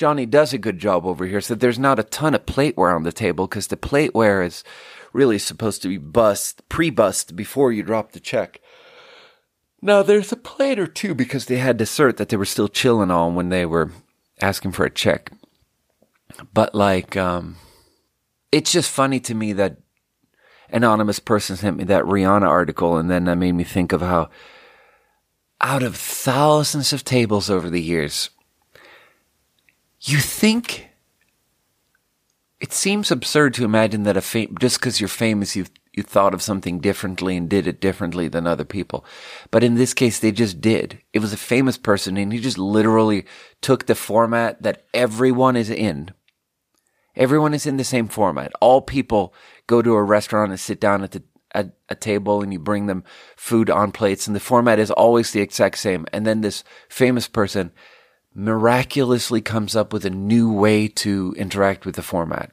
Johnny 0.00 0.24
does 0.24 0.54
a 0.54 0.58
good 0.58 0.78
job 0.78 1.04
over 1.04 1.26
here. 1.26 1.42
So 1.42 1.54
there's 1.54 1.78
not 1.78 1.98
a 1.98 2.02
ton 2.02 2.34
of 2.34 2.46
plateware 2.46 2.96
on 2.96 3.02
the 3.02 3.12
table 3.12 3.46
because 3.46 3.66
the 3.66 3.76
plateware 3.76 4.42
is 4.42 4.64
really 5.12 5.38
supposed 5.38 5.82
to 5.82 5.88
be 5.88 5.98
bust, 5.98 6.66
pre-bust 6.70 7.36
before 7.36 7.70
you 7.70 7.82
drop 7.82 8.12
the 8.12 8.18
check. 8.18 8.62
Now 9.82 10.02
there's 10.02 10.32
a 10.32 10.36
plate 10.36 10.78
or 10.78 10.86
two 10.86 11.14
because 11.14 11.44
they 11.44 11.58
had 11.58 11.76
dessert 11.76 12.16
that 12.16 12.30
they 12.30 12.38
were 12.38 12.46
still 12.46 12.66
chilling 12.66 13.10
on 13.10 13.34
when 13.34 13.50
they 13.50 13.66
were 13.66 13.92
asking 14.40 14.72
for 14.72 14.86
a 14.86 14.90
check. 14.90 15.32
But 16.50 16.74
like, 16.74 17.14
um, 17.18 17.56
it's 18.50 18.72
just 18.72 18.90
funny 18.90 19.20
to 19.20 19.34
me 19.34 19.52
that 19.52 19.76
anonymous 20.70 21.18
person 21.18 21.56
sent 21.56 21.76
me 21.76 21.84
that 21.84 22.04
Rihanna 22.04 22.48
article, 22.48 22.96
and 22.96 23.10
then 23.10 23.24
that 23.24 23.36
made 23.36 23.52
me 23.52 23.64
think 23.64 23.92
of 23.92 24.00
how 24.00 24.30
out 25.60 25.82
of 25.82 25.94
thousands 25.94 26.94
of 26.94 27.04
tables 27.04 27.50
over 27.50 27.68
the 27.68 27.82
years, 27.82 28.30
you 30.00 30.18
think 30.18 30.90
it 32.60 32.72
seems 32.72 33.10
absurd 33.10 33.54
to 33.54 33.64
imagine 33.64 34.02
that 34.04 34.16
a 34.16 34.20
fam- 34.20 34.56
just 34.58 34.78
because 34.78 35.00
you're 35.00 35.08
famous, 35.08 35.56
you 35.56 35.66
you 35.92 36.04
thought 36.04 36.34
of 36.34 36.42
something 36.42 36.78
differently 36.78 37.36
and 37.36 37.48
did 37.48 37.66
it 37.66 37.80
differently 37.80 38.28
than 38.28 38.46
other 38.46 38.64
people. 38.64 39.04
But 39.50 39.64
in 39.64 39.74
this 39.74 39.92
case, 39.92 40.20
they 40.20 40.30
just 40.30 40.60
did. 40.60 41.00
It 41.12 41.18
was 41.18 41.32
a 41.32 41.36
famous 41.36 41.76
person, 41.76 42.16
and 42.16 42.32
he 42.32 42.38
just 42.38 42.58
literally 42.58 43.26
took 43.60 43.86
the 43.86 43.96
format 43.96 44.62
that 44.62 44.84
everyone 44.94 45.56
is 45.56 45.68
in. 45.68 46.12
Everyone 47.16 47.54
is 47.54 47.66
in 47.66 47.76
the 47.76 47.84
same 47.84 48.06
format. 48.06 48.52
All 48.60 48.80
people 48.80 49.34
go 49.66 49.82
to 49.82 49.94
a 49.94 50.02
restaurant 50.02 50.52
and 50.52 50.60
sit 50.60 50.80
down 50.80 51.02
at 51.02 51.10
the 51.10 51.22
at 51.52 51.72
a 51.88 51.96
table 51.96 52.42
and 52.42 52.52
you 52.52 52.60
bring 52.60 52.86
them 52.86 53.02
food 53.36 53.68
on 53.68 53.90
plates 53.90 54.28
and 54.28 54.36
the 54.36 54.40
format 54.40 54.78
is 54.78 54.92
always 54.92 55.32
the 55.32 55.40
exact 55.40 55.78
same. 55.78 56.06
And 56.12 56.24
then 56.24 56.42
this 56.42 56.62
famous 56.88 57.26
person 57.26 57.72
miraculously 58.34 59.40
comes 59.40 59.74
up 59.74 59.92
with 59.92 60.04
a 60.04 60.10
new 60.10 60.52
way 60.52 60.88
to 60.88 61.34
interact 61.36 61.84
with 61.84 61.96
the 61.96 62.02
format. 62.02 62.52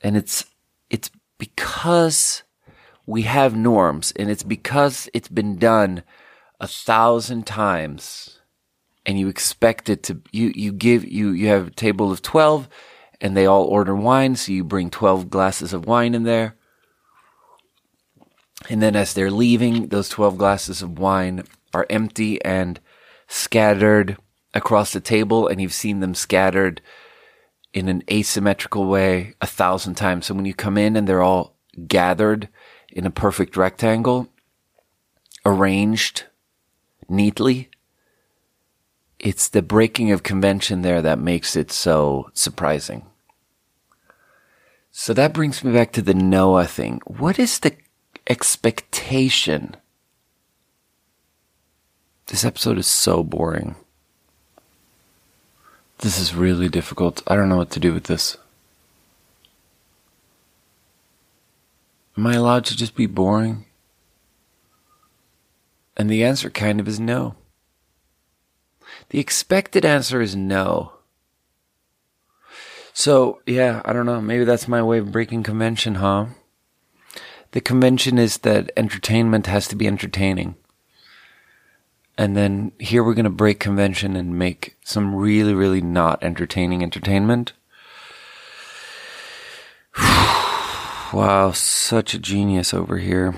And 0.00 0.16
it's, 0.16 0.44
it's 0.90 1.10
because 1.38 2.42
we 3.06 3.22
have 3.22 3.56
norms 3.56 4.12
and 4.16 4.30
it's 4.30 4.42
because 4.42 5.08
it's 5.14 5.28
been 5.28 5.56
done 5.56 6.02
a 6.60 6.66
thousand 6.66 7.46
times 7.46 8.40
and 9.04 9.18
you 9.18 9.28
expect 9.28 9.88
it 9.88 10.02
to, 10.04 10.20
you, 10.32 10.52
you 10.54 10.72
give, 10.72 11.04
you, 11.04 11.30
you 11.30 11.48
have 11.48 11.68
a 11.68 11.70
table 11.70 12.10
of 12.10 12.22
12 12.22 12.68
and 13.20 13.36
they 13.36 13.46
all 13.46 13.64
order 13.64 13.94
wine. 13.94 14.36
So 14.36 14.52
you 14.52 14.64
bring 14.64 14.90
12 14.90 15.30
glasses 15.30 15.72
of 15.72 15.86
wine 15.86 16.14
in 16.14 16.24
there. 16.24 16.56
And 18.68 18.82
then 18.82 18.96
as 18.96 19.14
they're 19.14 19.30
leaving, 19.30 19.88
those 19.88 20.08
12 20.08 20.36
glasses 20.38 20.82
of 20.82 20.98
wine 20.98 21.44
are 21.72 21.86
empty 21.88 22.42
and 22.44 22.80
scattered 23.28 24.16
across 24.56 24.92
the 24.92 25.00
table. 25.00 25.46
And 25.46 25.60
you've 25.60 25.72
seen 25.72 26.00
them 26.00 26.14
scattered 26.14 26.80
in 27.72 27.88
an 27.88 28.02
asymmetrical 28.10 28.86
way 28.86 29.34
a 29.40 29.46
thousand 29.46 29.94
times. 29.96 30.26
So 30.26 30.34
when 30.34 30.46
you 30.46 30.54
come 30.54 30.78
in 30.78 30.96
and 30.96 31.06
they're 31.06 31.22
all 31.22 31.56
gathered 31.86 32.48
in 32.90 33.04
a 33.04 33.10
perfect 33.10 33.56
rectangle, 33.56 34.28
arranged 35.44 36.24
neatly, 37.08 37.70
it's 39.18 39.48
the 39.48 39.62
breaking 39.62 40.10
of 40.10 40.22
convention 40.22 40.82
there 40.82 41.02
that 41.02 41.18
makes 41.18 41.56
it 41.56 41.70
so 41.70 42.30
surprising. 42.32 43.06
So 44.90 45.12
that 45.12 45.34
brings 45.34 45.62
me 45.62 45.72
back 45.72 45.92
to 45.92 46.02
the 46.02 46.14
Noah 46.14 46.66
thing. 46.66 47.02
What 47.06 47.38
is 47.38 47.58
the 47.58 47.76
expectation? 48.26 49.76
This 52.28 52.44
episode 52.44 52.78
is 52.78 52.86
so 52.86 53.22
boring. 53.22 53.76
This 55.98 56.18
is 56.18 56.34
really 56.34 56.68
difficult. 56.68 57.22
I 57.26 57.36
don't 57.36 57.48
know 57.48 57.56
what 57.56 57.70
to 57.70 57.80
do 57.80 57.94
with 57.94 58.04
this. 58.04 58.36
Am 62.16 62.26
I 62.26 62.34
allowed 62.34 62.64
to 62.66 62.76
just 62.76 62.94
be 62.94 63.06
boring? 63.06 63.64
And 65.96 66.10
the 66.10 66.24
answer 66.24 66.50
kind 66.50 66.80
of 66.80 66.88
is 66.88 67.00
no. 67.00 67.34
The 69.10 69.18
expected 69.18 69.84
answer 69.84 70.20
is 70.20 70.36
no. 70.36 70.92
So, 72.92 73.40
yeah, 73.46 73.82
I 73.84 73.92
don't 73.92 74.06
know. 74.06 74.20
Maybe 74.20 74.44
that's 74.44 74.68
my 74.68 74.82
way 74.82 74.98
of 74.98 75.12
breaking 75.12 75.42
convention, 75.42 75.96
huh? 75.96 76.26
The 77.52 77.60
convention 77.60 78.18
is 78.18 78.38
that 78.38 78.70
entertainment 78.76 79.46
has 79.46 79.68
to 79.68 79.76
be 79.76 79.86
entertaining. 79.86 80.56
And 82.18 82.36
then 82.36 82.72
here 82.78 83.04
we're 83.04 83.14
going 83.14 83.24
to 83.24 83.30
break 83.30 83.60
convention 83.60 84.16
and 84.16 84.38
make 84.38 84.76
some 84.82 85.14
really, 85.14 85.52
really 85.52 85.82
not 85.82 86.22
entertaining 86.22 86.82
entertainment. 86.82 87.52
wow, 91.12 91.52
such 91.52 92.14
a 92.14 92.18
genius 92.18 92.72
over 92.72 92.98
here. 92.98 93.34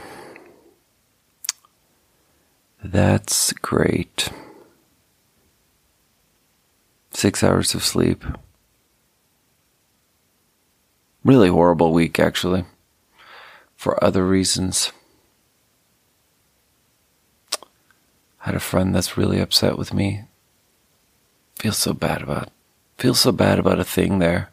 That's 2.83 3.53
great. 3.55 4.29
Six 7.11 7.43
hours 7.43 7.75
of 7.75 7.83
sleep. 7.83 8.25
Really 11.25 11.49
horrible 11.49 11.93
week, 11.93 12.21
actually, 12.21 12.64
for 13.75 14.03
other 14.03 14.25
reasons. 14.25 14.93
Had 18.49 18.55
a 18.55 18.61
friend 18.61 18.95
that's 18.95 19.19
really 19.19 19.41
upset 19.41 19.77
with 19.77 19.93
me. 19.93 20.23
Feel 21.57 21.73
so 21.73 21.93
bad 21.93 22.23
about 22.23 22.49
feel 22.97 23.13
so 23.13 23.31
bad 23.31 23.59
about 23.59 23.79
a 23.79 23.85
thing 23.85 24.21
there. 24.21 24.49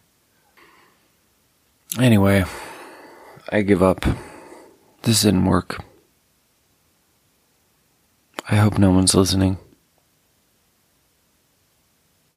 Anyway, 1.98 2.44
I 3.48 3.62
give 3.62 3.82
up. 3.82 4.06
This 5.04 5.22
didn't 5.22 5.46
work. 5.46 5.82
I 8.50 8.58
hope 8.58 8.78
no 8.78 8.92
one's 8.92 9.16
listening. 9.16 9.60